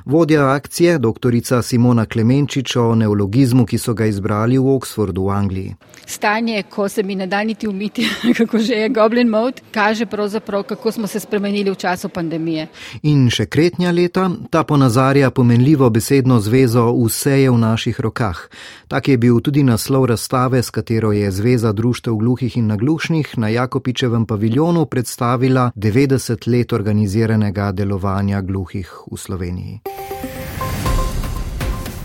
Vodja 0.05 0.49
akcije, 0.49 0.97
doktorica 0.97 1.61
Simona 1.61 2.05
Klemenčič 2.05 2.75
o 2.75 2.95
neologizmu, 2.95 3.65
ki 3.65 3.77
so 3.77 3.93
ga 3.93 4.05
izbrali 4.05 4.57
v 4.57 4.67
Oxfordu 4.75 5.23
v 5.23 5.29
Angliji. 5.31 5.75
Stanje, 6.05 6.63
ko 6.69 6.89
se 6.89 7.03
mi 7.03 7.15
ne 7.15 7.27
da 7.27 7.43
niti 7.43 7.67
umiti, 7.67 8.07
kako 8.37 8.57
že 8.59 8.73
je 8.73 8.89
Goblin 8.89 9.29
Mode, 9.29 9.61
kaže 9.71 10.05
pravzaprav, 10.05 10.63
kako 10.63 10.91
smo 10.91 11.07
se 11.07 11.19
spremenili 11.19 11.71
v 11.71 11.75
času 11.75 12.09
pandemije. 12.09 12.67
In 13.03 13.29
še 13.29 13.45
kretnja 13.45 13.91
leta, 13.91 14.29
ta 14.49 14.63
ponazarja 14.63 15.31
pomenljivo 15.31 15.89
besedno 15.89 16.39
zvezo 16.39 16.91
Vse 16.91 17.39
je 17.41 17.51
v 17.51 17.57
naših 17.57 17.99
rokah. 17.99 18.49
Tak 18.87 19.07
je 19.07 19.17
bil 19.17 19.39
tudi 19.39 19.63
naslov 19.63 20.05
razstave, 20.05 20.63
s 20.63 20.69
katero 20.69 21.11
je 21.11 21.31
Zveza 21.31 21.71
društev 21.71 22.15
gluhih 22.15 22.57
in 22.57 22.67
naglušnih 22.67 23.37
na 23.37 23.47
Jakopičevem 23.49 24.25
paviljonu 24.25 24.85
predstavila 24.85 25.71
90 25.75 26.47
let 26.47 26.72
organiziranega 26.73 27.71
delovanja 27.71 28.41
gluhih 28.41 28.89
v 29.11 29.17
Sloveniji. 29.17 29.79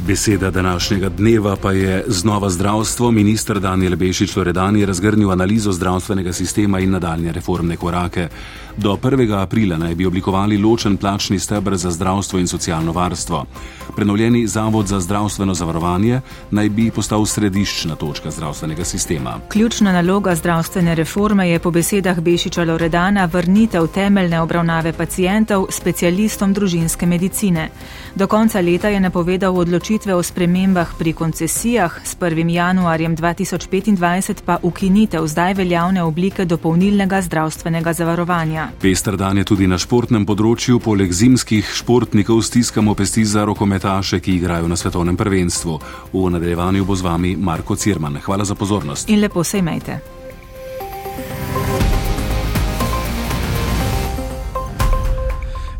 Beseda 0.08 0.50
današnjega 0.50 1.08
dneva 1.08 1.56
pa 1.56 1.72
je 1.72 2.04
znova 2.06 2.48
zdravstvo. 2.50 3.10
Ministr 3.10 3.60
Daniel 3.60 3.96
Bešič 3.96 4.36
Loredan 4.36 4.76
je 4.76 4.86
razgrnil 4.86 5.30
analizo 5.30 5.72
zdravstvenega 5.72 6.32
sistema 6.32 6.80
in 6.80 6.90
nadaljne 6.90 7.32
reformne 7.32 7.76
korake. 7.76 8.28
Do 8.78 8.96
1. 8.96 9.42
aprila 9.42 9.76
naj 9.78 9.94
bi 9.94 10.06
oblikovali 10.06 10.58
ločen 10.58 10.96
plačni 10.96 11.38
stebr 11.38 11.76
za 11.76 11.90
zdravstvo 11.90 12.38
in 12.38 12.46
socialno 12.46 12.92
varstvo. 12.92 13.46
Prenovljeni 13.96 14.46
Zavod 14.46 14.86
za 14.86 15.00
zdravstveno 15.00 15.54
zavarovanje 15.54 16.20
naj 16.50 16.68
bi 16.68 16.90
postal 16.90 17.26
središčna 17.26 17.94
točka 17.94 18.30
zdravstvenega 18.30 18.84
sistema. 18.84 19.40
Ključna 19.48 19.92
naloga 19.92 20.34
zdravstvene 20.34 20.94
reforme 20.94 21.50
je 21.50 21.58
po 21.58 21.70
besedah 21.70 22.20
Bešiča 22.20 22.64
Loredana 22.64 23.24
vrnitev 23.24 23.86
temeljne 23.86 24.40
obravnave 24.40 24.92
pacijentov 24.92 25.66
specialistom 25.70 26.54
družinske 26.54 27.06
medicine. 27.06 27.68
Do 28.14 28.26
konca 28.26 28.60
leta 28.60 28.88
je 28.88 29.00
napovedal 29.00 29.58
odločitve 29.58 30.14
o 30.14 30.22
spremembah 30.22 30.94
pri 30.98 31.12
koncesijah, 31.12 32.00
s 32.04 32.16
1. 32.16 32.50
januarjem 32.50 33.16
2025 33.16 34.42
pa 34.44 34.58
ukinitev 34.62 35.26
zdaj 35.26 35.54
veljavne 35.54 36.02
oblike 36.02 36.44
dopolnilnega 36.44 37.22
zdravstvenega 37.22 37.92
zavarovanja. 37.92 38.67
Pester 38.80 39.16
dan 39.16 39.38
je 39.38 39.44
tudi 39.44 39.66
na 39.66 39.78
športnem 39.78 40.26
področju, 40.26 40.78
poleg 40.82 41.12
zimskih 41.12 41.66
športnikov 41.80 42.42
stiskamo 42.42 42.94
pesti 42.94 43.24
za 43.24 43.44
rokometaše, 43.48 44.20
ki 44.20 44.36
igrajo 44.38 44.68
na 44.68 44.76
svetovnem 44.76 45.16
prvenstvu. 45.16 45.80
V 46.12 46.28
nadaljevanju 46.30 46.84
bo 46.84 46.94
z 46.94 47.08
vami 47.08 47.36
Marko 47.36 47.76
Cirman. 47.76 48.20
Hvala 48.22 48.44
za 48.44 48.54
pozornost. 48.54 49.08
In 49.08 49.20
lepo 49.20 49.44
se 49.44 49.58
imejte. 49.58 50.17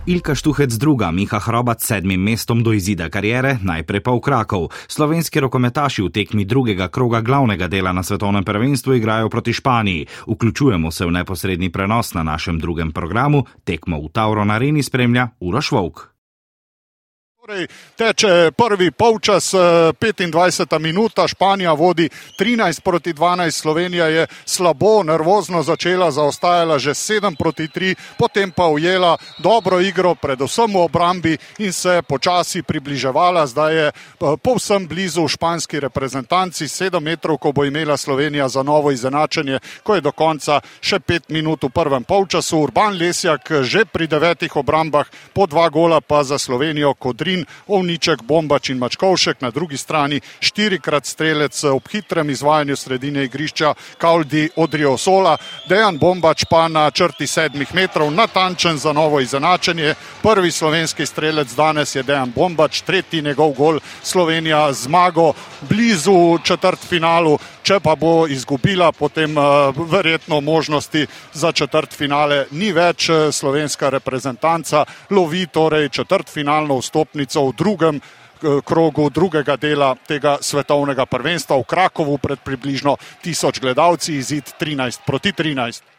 Ilka 0.08 0.32
Štuhec 0.32 0.72
druga, 0.72 1.10
Miha 1.12 1.36
Hrobat 1.36 1.84
sedmim 1.84 2.22
mestom 2.22 2.62
do 2.64 2.72
izida 2.72 3.10
karijere, 3.12 3.58
najprej 3.60 4.00
pa 4.00 4.16
v 4.16 4.24
Krakov. 4.24 4.72
Slovenski 4.88 5.36
rokometaši 5.36 6.00
v 6.00 6.08
tekmi 6.08 6.48
drugega 6.48 6.88
kroga 6.88 7.20
glavnega 7.20 7.68
dela 7.68 7.92
na 7.92 8.00
svetovnem 8.00 8.40
prvenstvu 8.40 8.96
igrajo 8.96 9.28
proti 9.28 9.52
Španiji. 9.52 10.08
Vključujemo 10.24 10.88
se 10.90 11.04
v 11.04 11.12
neposredni 11.12 11.68
prenos 11.68 12.16
na 12.16 12.24
našem 12.24 12.56
drugem 12.56 12.88
programu, 12.92 13.44
tekmo 13.68 14.00
v 14.00 14.08
Tauron 14.08 14.50
Areni 14.50 14.82
spremlja 14.82 15.28
Uroš 15.44 15.72
Vovk. 15.76 16.17
Torej, 17.48 17.66
teče 17.96 18.50
prvi 18.56 18.90
polčas, 18.90 19.54
25 19.54 20.76
eh, 20.76 20.78
minuta, 20.78 21.28
Španija 21.28 21.72
vodi 21.72 22.08
13 22.38 22.80
proti 22.80 23.12
12, 23.12 23.50
Slovenija 23.50 24.06
je 24.06 24.26
slabo, 24.44 25.02
nervozno 25.02 25.62
začela, 25.62 26.10
zaostajala 26.10 26.78
že 26.78 26.90
7 26.90 27.36
proti 27.38 27.68
3, 27.68 27.94
potem 28.18 28.50
pa 28.50 28.66
ujela 28.66 29.16
dobro 29.38 29.80
igro, 29.80 30.14
predvsem 30.14 30.74
v 30.74 30.76
obrambi 30.76 31.38
in 31.58 31.72
se 31.72 32.02
počasi 32.08 32.62
približevala. 32.62 33.46
Zdaj 33.46 33.76
je 33.76 33.86
eh, 33.86 34.36
povsem 34.42 34.84
blizu 34.86 35.24
španski 35.28 35.80
reprezentanci, 35.80 36.68
7 36.68 37.00
metrov, 37.00 37.38
ko 37.38 37.52
bo 37.52 37.64
imela 37.64 37.96
Slovenija 37.96 38.48
za 38.48 38.62
novo 38.62 38.92
izenačenje, 38.92 39.58
ko 39.82 39.94
je 39.94 40.04
do 40.04 40.12
konca 40.12 40.60
še 40.80 41.00
5 41.00 41.32
minut 41.32 41.64
v 41.64 41.72
prvem 41.72 42.04
polčasu. 42.04 42.60
Urban 42.60 42.92
Lesjak 42.92 43.48
že 43.62 43.88
pri 43.88 44.04
devetih 44.06 44.56
obrambah, 44.56 45.08
po 45.32 45.46
dva 45.46 45.68
gola 45.72 46.04
pa 46.04 46.20
za 46.24 46.38
Slovenijo 46.38 46.92
Kodrin. 46.94 47.37
Kozin, 47.38 47.46
Ovniček, 47.68 48.22
Bombač 48.22 48.70
in 48.70 48.78
Mačkovšek, 48.78 49.40
na 49.40 49.50
drugi 49.50 49.76
strani 49.76 50.20
štirikrat 50.40 51.06
strelec 51.06 51.64
ob 51.64 51.82
hitrem 51.92 52.30
izvajanju 52.30 52.76
sredine 52.76 53.24
igrišča 53.24 53.74
Kaldi 53.98 54.48
Odrio 54.56 54.96
Sola, 54.96 55.36
Dejan 55.68 55.98
Bombač 55.98 56.44
pa 56.50 56.68
na 56.68 56.90
črti 56.90 57.26
sedmih 57.26 57.74
metrov, 57.74 58.10
natančen 58.10 58.78
za 58.78 58.92
novo 58.92 59.20
izenačenje. 59.20 59.94
Prvi 60.22 60.50
slovenski 60.50 61.06
strelec 61.06 61.54
danes 61.54 61.94
je 61.94 62.02
Dejan 62.02 62.32
Bombač, 62.34 62.80
tretji 62.82 63.22
njegov 63.22 63.52
gol 63.52 63.80
Slovenija 64.02 64.72
zmago 64.72 65.32
blizu 65.68 66.38
četrt 66.44 66.80
finalu. 66.88 67.38
Če 67.68 67.80
pa 67.84 67.92
bo 68.00 68.24
izgubila, 68.24 68.92
potem 68.96 69.36
uh, 69.36 69.76
verjetno 69.76 70.40
možnosti 70.40 71.06
za 71.34 71.52
četrt 71.52 71.92
finale 71.92 72.46
ni 72.50 72.72
več. 72.72 73.10
Slovenska 73.32 73.90
reprezentanca 73.92 74.86
lovi 75.10 75.44
torej 75.52 75.90
četrt 75.92 76.30
finalno 76.32 76.78
vstopnico 76.80 77.27
v 77.36 77.52
drugem 77.52 78.00
uh, 78.00 78.60
krogu 78.64 79.10
drugega 79.10 79.56
dela 79.56 79.92
tega 80.06 80.38
svetovnega 80.40 81.04
prvenstva 81.06 81.58
v 81.60 81.68
Krakovu 81.68 82.16
pred 82.18 82.40
približno 82.40 82.96
tisoč 83.20 83.60
gledalci, 83.60 84.16
izid 84.16 84.56
13 84.56 85.04
proti 85.04 85.32
13. 85.32 85.98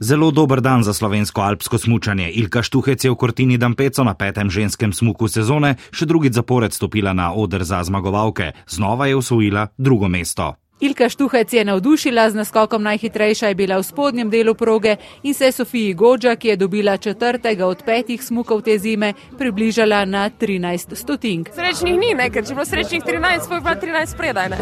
Zelo 0.00 0.30
dober 0.30 0.60
dan 0.60 0.82
za 0.82 0.92
slovensko 0.94 1.40
alpsko 1.40 1.78
smučanje. 1.78 2.30
Ilka 2.34 2.62
Štuhec 2.62 3.04
je 3.04 3.10
v 3.10 3.16
Kortini 3.16 3.58
Dampeco 3.58 4.04
na 4.04 4.14
petem 4.14 4.50
ženskem 4.50 4.92
smuku 4.92 5.28
sezone 5.30 5.78
še 5.94 6.06
drugi 6.10 6.32
zapored 6.34 6.74
stopila 6.74 7.14
na 7.14 7.30
oder 7.32 7.62
za 7.62 7.84
zmagovalke. 7.86 8.52
Znova 8.66 9.06
je 9.06 9.16
usvojila 9.16 9.68
drugo 9.78 10.08
mesto. 10.08 10.58
Ilka 10.82 11.08
Štuhec 11.08 11.52
je 11.52 11.64
navdušila 11.64 12.30
z 12.30 12.34
naskokom 12.34 12.82
najhitrejša 12.82 13.48
je 13.48 13.54
bila 13.54 13.78
v 13.78 13.82
spodnjem 13.82 14.30
delu 14.30 14.54
proge 14.54 14.96
in 15.22 15.34
se 15.34 15.52
Sofiji 15.52 15.94
Gođa, 15.94 16.34
ki 16.36 16.48
je 16.48 16.56
dobila 16.56 16.96
četrtega 16.96 17.66
od 17.66 17.82
petih 17.86 18.24
smukov 18.24 18.62
te 18.62 18.78
zime, 18.78 19.12
približala 19.38 20.04
na 20.04 20.30
13 20.30 20.94
stotink. 20.94 21.48
Srečnih 21.54 21.94
ni, 21.98 22.14
ne, 22.14 22.26
ker 22.30 22.42
če 22.42 22.54
bilo 22.54 22.66
srečnih 22.66 23.02
13, 23.02 23.46
svoj 23.46 23.62
pa 23.62 23.76
13 23.78 24.16
predaj. 24.16 24.58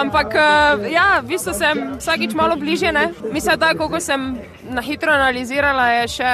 Ampak 0.00 0.34
eh, 0.34 0.92
ja, 0.92 1.22
v 1.24 1.32
bistvu 1.32 1.56
sem 1.56 1.96
vsakič 1.96 2.36
malo 2.36 2.60
bližje. 2.60 2.92
Ne. 2.92 3.08
Mislim, 3.32 3.56
da 3.56 3.72
kako 3.72 4.00
sem 4.00 4.36
na 4.68 4.82
hitro 4.82 5.12
analizirala, 5.12 5.88
je 6.00 6.08
še 6.08 6.32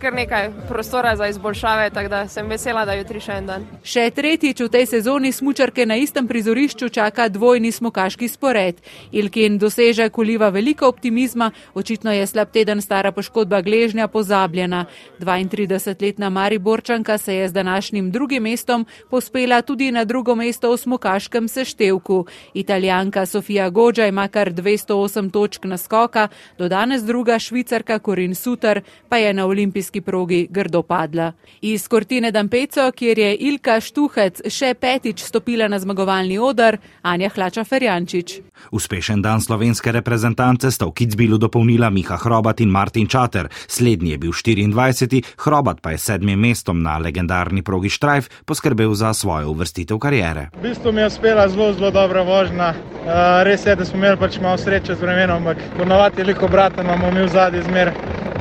kar 0.00 0.12
nekaj 0.14 0.50
prostora 0.68 1.16
za 1.16 1.28
izboljšave, 1.28 1.90
tako 1.90 2.08
da 2.08 2.28
sem 2.28 2.48
vesela, 2.48 2.84
da 2.84 2.94
jutri 2.98 3.20
še 3.20 3.38
en 3.40 3.46
dan. 3.46 3.66
Še 3.82 4.10
tretjič 4.10 4.60
v 4.60 4.68
tej 4.68 4.86
sezoni 4.86 5.32
smučarke 5.32 5.86
na 5.86 5.96
istem 5.96 6.28
prizorišču 6.28 6.88
čaka 6.88 7.28
dvojni 7.28 7.72
smukaš 7.72 8.10
smukaški 8.10 8.28
spored. 8.28 8.80
Ilkin 9.12 9.58
doseže 9.58 10.10
koliva 10.10 10.50
veliko 10.50 10.88
optimizma, 10.88 11.50
očitno 11.74 12.12
je 12.12 12.26
slab 12.26 12.50
teden 12.52 12.80
stara 12.80 13.12
poškodba 13.12 13.60
gležnja 13.62 14.08
pozabljena. 14.08 14.86
32-letna 15.20 16.30
Mariborčanka 16.30 17.18
se 17.18 17.34
je 17.34 17.48
z 17.48 17.52
današnjim 17.52 18.10
drugim 18.10 18.42
mestom 18.42 18.86
pospela 19.10 19.62
tudi 19.62 19.90
na 19.92 20.04
drugo 20.04 20.34
mesto 20.34 20.72
v 20.72 20.76
smukaškem 20.76 21.48
seštevku. 21.48 22.26
Italijanka 22.54 23.26
Sofija 23.26 23.70
Gođa 23.70 24.06
ima 24.06 24.28
kar 24.28 24.52
208 24.52 25.30
točk 25.30 25.64
naskoka, 25.64 26.28
do 26.58 26.68
danes 26.68 27.02
druga 27.02 27.38
švicarka 27.70 27.98
Korin 27.98 28.34
Suter 28.34 28.82
pa 29.08 29.16
je 29.16 29.32
na 29.32 29.46
olimpijski 29.46 30.00
progi 30.00 30.46
grdo 30.50 30.82
padla. 30.82 31.32
Iz 31.60 31.88
Kortine 31.88 32.30
Dampeco, 32.30 32.92
kjer 32.92 33.18
je 33.18 33.36
Ilka 33.36 33.80
Štuhec 33.80 34.42
še 34.50 34.74
petič 34.74 35.22
stopila 35.22 35.68
na 35.68 35.78
zmagovalni 35.78 36.38
odar, 36.38 36.78
Anja 37.02 37.30
Hlača 37.30 37.64
Ferjančič. 37.64 38.40
Uspešen 38.72 39.22
dan 39.22 39.40
slovenske 39.40 39.92
reprezentance 39.92 40.70
sta 40.70 40.86
v 40.86 40.92
Kitzbilu 40.92 41.38
dopolnila 41.38 41.90
Miha 41.90 42.16
Hrobat 42.16 42.60
in 42.60 42.70
Martin 42.70 43.06
Čater. 43.06 43.48
Slednji 43.66 44.10
je 44.10 44.18
bil 44.18 44.32
24, 44.32 45.22
Hrobat 45.44 45.80
pa 45.80 45.94
je 45.94 45.98
sedmim 45.98 46.40
mestom 46.40 46.82
na 46.82 46.98
legendarni 46.98 47.62
progi 47.62 47.88
Štrajf 47.88 48.28
poskrbel 48.44 48.94
za 48.94 49.14
svojo 49.14 49.50
uvrstitev 49.50 49.98
karijere. 49.98 50.50
V 50.58 50.62
bistvu 50.68 50.92
mi 50.92 51.00
je 51.00 51.06
uspela 51.06 51.48
zelo, 51.48 51.72
zelo 51.72 51.90
dobra 51.90 52.22
vožnja. 52.22 52.74
Uh, 53.00 53.40
res 53.46 53.64
je, 53.66 53.76
da 53.76 53.84
smo 53.84 53.96
imeli 53.98 54.18
pač 54.20 54.36
malo 54.42 54.58
sreče 54.58 54.94
z 54.94 55.00
vremenom, 55.00 55.40
ampak 55.40 55.62
ponovadi 55.78 56.20
je 56.20 56.24
veliko 56.24 56.44
obratno, 56.44 56.82
imamo 56.82 57.10
mi 57.10 57.22
v 57.24 57.28
zadnji 57.32 57.59
zmer 57.62 57.92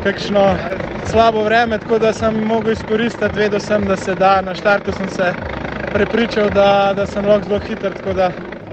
kakšno 0.03 0.55
slabo 1.11 1.43
vreme, 1.43 1.79
tako 1.79 1.99
da 1.99 2.13
sem 2.13 2.43
mogel 2.43 2.71
izkoristiti, 2.73 3.35
vedel 3.35 3.59
sem, 3.59 3.85
da 3.87 3.97
se 3.97 4.15
da. 4.15 4.41
Na 4.41 4.55
štartu 4.55 4.91
sem 4.97 5.09
se 5.09 5.33
prepričal, 5.93 6.49
da, 6.49 6.93
da 6.95 7.07
sem 7.07 7.25
lahko 7.25 7.47
zelo 7.47 7.59
hiter. 7.59 7.93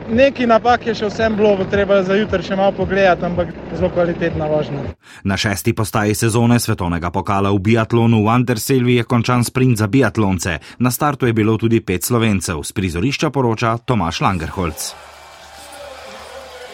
Neki 0.07 0.47
napak 0.47 0.87
je 0.87 0.95
še 0.95 1.09
vsem 1.11 1.35
bilo, 1.35 1.65
treba 1.71 1.99
za 2.07 2.15
jutri 2.15 2.45
še 2.47 2.57
malo 2.57 2.71
pogledati, 2.77 3.25
ampak 3.27 3.49
zelo 3.75 3.91
kvalitetna 3.91 4.47
vožnja. 4.47 4.85
Na 5.25 5.37
šesti 5.37 5.75
postaji 5.75 6.15
sezone 6.15 6.61
svetovnega 6.63 7.11
pokala 7.11 7.51
v 7.51 7.59
biatlonu 7.59 8.23
v 8.23 8.31
Anderselvi 8.31 9.01
je 9.01 9.09
končan 9.09 9.43
sprint 9.45 9.83
za 9.83 9.91
biatlonce. 9.91 10.61
Na 10.79 10.95
startu 10.95 11.27
je 11.27 11.35
bilo 11.35 11.59
tudi 11.59 11.83
pet 11.83 12.07
slovencev. 12.07 12.63
Z 12.63 12.73
prizorišča 12.73 13.35
poroča 13.35 13.79
Tomaš 13.83 14.23
Langerholz. 14.23 15.16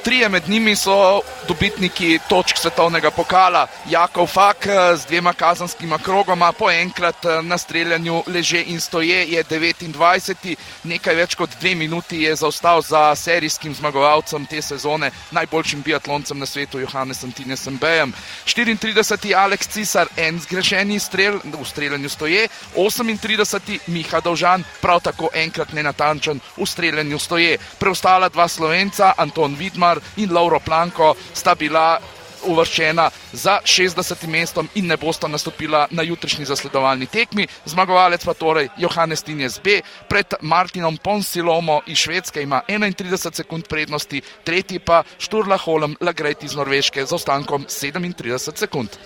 Trije 0.05 0.29
med 0.29 0.49
njimi 0.49 0.77
so 0.77 1.21
dobitniki 1.49 2.19
točk 2.29 2.59
svetovnega 2.59 3.11
pokala. 3.11 3.67
Jakov 3.91 4.27
Fak 4.27 4.67
eh, 4.67 4.97
z 4.97 5.07
dvema 5.07 5.33
kazanskima 5.33 5.99
krogoma, 5.99 6.53
po 6.53 6.71
enkrat 6.71 7.25
eh, 7.25 7.43
na 7.43 7.59
streljanju 7.59 8.23
leže 8.27 8.62
in 8.67 8.81
stoje, 8.81 9.27
je 9.33 9.45
29. 9.45 10.57
Nekaj 10.85 11.15
več 11.15 11.35
kot 11.35 11.51
dve 11.61 11.75
minuti 11.75 12.23
je 12.23 12.37
zaostal 12.37 12.83
za 12.83 13.15
serijskim 13.15 13.75
zmagovalcem 13.75 14.47
te 14.47 14.62
sezone, 14.62 15.11
najboljšim 15.31 15.83
biatloncem 15.83 16.38
na 16.38 16.47
svetu, 16.47 16.81
Johannesom 16.81 17.33
Tinesem 17.33 17.79
Bejem. 17.79 18.15
34. 18.47 19.35
Aleks 19.37 19.69
Cisar, 19.69 20.09
en 20.17 20.41
zgrešeni 20.41 20.99
strel 20.99 21.38
v 21.45 21.65
streljanju 21.65 22.09
stoje, 22.09 22.49
38. 22.75 23.79
Miha 23.87 24.21
Dovžan, 24.21 24.65
prav 24.81 25.01
tako 25.01 25.31
enkrat 25.35 25.73
nenatančen 25.73 26.41
v 26.57 26.67
streljanju 26.67 27.19
stoje. 27.19 27.59
Preostala 27.79 28.29
dva 28.29 28.49
slovenca, 28.49 29.15
Anton 29.17 29.55
Vidmar, 29.55 29.91
Mlinar 29.92 30.00
in 30.16 30.33
Lauro 30.33 30.61
Planko 30.61 31.14
sta 31.35 31.55
bila 31.55 32.00
uvrščena 32.44 33.11
za 33.33 33.61
60. 33.64 34.26
mestom 34.26 34.68
in 34.74 34.87
ne 34.87 34.96
bosta 34.96 35.28
nastopila 35.28 35.87
na 35.90 36.02
jutrišnji 36.02 36.44
zasledovalni 36.44 37.07
tekmi. 37.07 37.46
Zmagovalec 37.66 38.24
pa 38.24 38.35
torej 38.35 38.68
Johannes 38.78 39.22
Tinjes 39.22 39.61
B 39.62 39.81
pred 40.09 40.35
Martinom 40.40 40.96
Ponsilomo 40.96 41.81
iz 41.87 41.98
Švedske 41.98 42.42
ima 42.42 42.62
31 42.68 43.35
sekund 43.35 43.68
prednosti, 43.68 44.22
tretji 44.44 44.78
pa 44.78 45.05
Šturla 45.18 45.57
Holem 45.57 45.96
Lagreti 46.00 46.46
iz 46.46 46.55
Norveške 46.55 47.07
z 47.07 47.12
ostankom 47.12 47.64
37 47.68 48.57
sekund. 48.57 48.98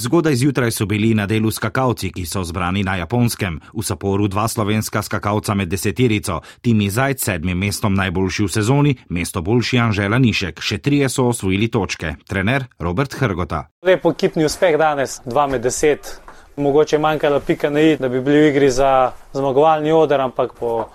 Zgodaj 0.00 0.34
zjutraj 0.34 0.70
so 0.70 0.86
bili 0.86 1.14
na 1.14 1.26
delu 1.26 1.50
skakalci, 1.50 2.12
ki 2.14 2.26
so 2.26 2.44
zbrani 2.44 2.84
na 2.86 2.96
japonskem. 2.96 3.60
V 3.74 3.82
Saporu 3.82 4.28
dva 4.28 4.48
slovenska 4.48 5.02
skakalca 5.02 5.54
med 5.54 5.68
deseterico, 5.68 6.40
Timi 6.60 6.90
Zajc 6.90 7.24
sedmim 7.24 7.58
mestom 7.58 7.94
najboljši 7.94 8.44
v 8.44 8.48
sezoni, 8.48 8.94
mesto 9.08 9.42
boljši 9.42 9.78
Anžela 9.78 10.18
Nišek. 10.18 10.62
Še 10.62 10.78
trije 10.78 11.08
so 11.08 11.26
osvojili 11.32 11.66
točke. 11.68 12.14
Trener 12.28 12.68
Robert 12.78 13.18
Hrgota. 13.18 13.64
Lepo 13.82 14.12
kitni 14.14 14.46
uspeh 14.46 14.78
danes, 14.78 15.18
dva 15.26 15.48
med 15.50 15.66
deset. 15.66 16.20
Mogoče 16.56 16.98
manjkala 16.98 17.40
pika 17.40 17.70
na 17.70 17.80
i, 17.80 17.96
da 17.98 18.08
bi 18.08 18.20
bili 18.22 18.38
v 18.38 18.52
igri 18.52 18.70
za 18.70 19.10
zmagovalni 19.34 19.90
odr, 19.92 20.20
ampak 20.20 20.54
po 20.54 20.86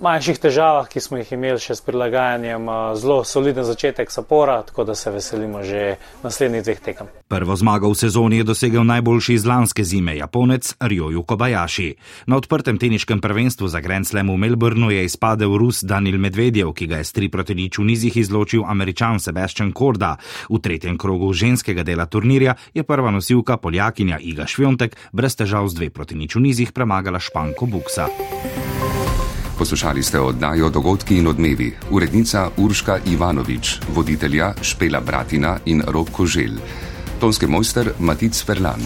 manjših 0.00 0.38
težavah, 0.38 0.88
ki 0.88 1.00
smo 1.00 1.18
jih 1.18 1.32
imeli 1.34 1.60
še 1.60 1.74
s 1.78 1.84
prilagajanjem, 1.86 2.68
zelo 2.98 3.22
soliden 3.26 3.66
začetek 3.66 4.10
sapora, 4.10 4.62
tako 4.62 4.84
da 4.88 4.94
se 4.94 5.10
veselimo 5.10 5.62
že 5.62 5.96
naslednjih 6.22 6.64
dveh 6.64 6.80
tekem. 6.80 7.06
Prvo 7.28 7.56
zmago 7.56 7.90
v 7.92 7.98
sezoni 7.98 8.40
je 8.40 8.48
dosegel 8.48 8.86
najboljši 8.88 9.34
iz 9.34 9.46
lanske 9.46 9.84
zime, 9.84 10.16
Japonec 10.16 10.74
Ryoju 10.80 11.24
Kobayashi. 11.26 11.94
Na 12.26 12.38
odprtem 12.38 12.78
teniškem 12.78 13.20
prvenstvu 13.20 13.68
za 13.68 13.80
Grand 13.84 14.06
Slam 14.06 14.30
v 14.32 14.38
Melbourneu 14.38 14.90
je 14.90 15.04
izpadel 15.04 15.56
Rus 15.58 15.82
Danil 15.84 16.18
Medvedjev, 16.18 16.72
ki 16.72 16.86
ga 16.86 17.02
je 17.02 17.04
s 17.04 17.12
tri 17.12 17.28
proti 17.28 17.54
nič 17.58 17.78
v 17.78 17.88
nizih 17.90 18.16
izločil 18.16 18.64
američan 18.64 19.20
Sebastian 19.20 19.72
Korda. 19.72 20.16
V 20.48 20.62
tretjem 20.62 20.96
krogu 20.98 21.32
ženskega 21.32 21.84
dela 21.84 22.06
turnirja 22.06 22.56
je 22.74 22.82
prva 22.82 23.10
nosilka 23.10 23.58
Poljakinja 23.60 24.18
Iga 24.20 24.46
Švjontek 24.46 24.96
brez 25.12 25.36
težav 25.36 25.68
z 25.68 25.74
dve 25.74 25.88
proti 25.90 26.16
nič 26.16 26.38
v 26.38 26.48
nizih 26.48 26.72
premagala 26.72 27.20
Španko 27.20 27.66
Buksa. 27.68 28.08
Poslušali 29.58 30.02
ste 30.02 30.20
oddajo 30.20 30.70
Dogodki 30.70 31.16
in 31.18 31.26
odmevi, 31.26 31.72
urednica 31.90 32.50
Urška 32.56 32.98
Ivanovič, 33.06 33.80
voditelja 33.94 34.54
Špela 34.62 35.00
Bratina 35.00 35.58
in 35.66 35.82
Rok 35.86 36.10
Kožel, 36.10 36.54
tonski 37.20 37.46
mojster 37.46 37.90
Matic 37.98 38.44
Ferlan. 38.44 38.80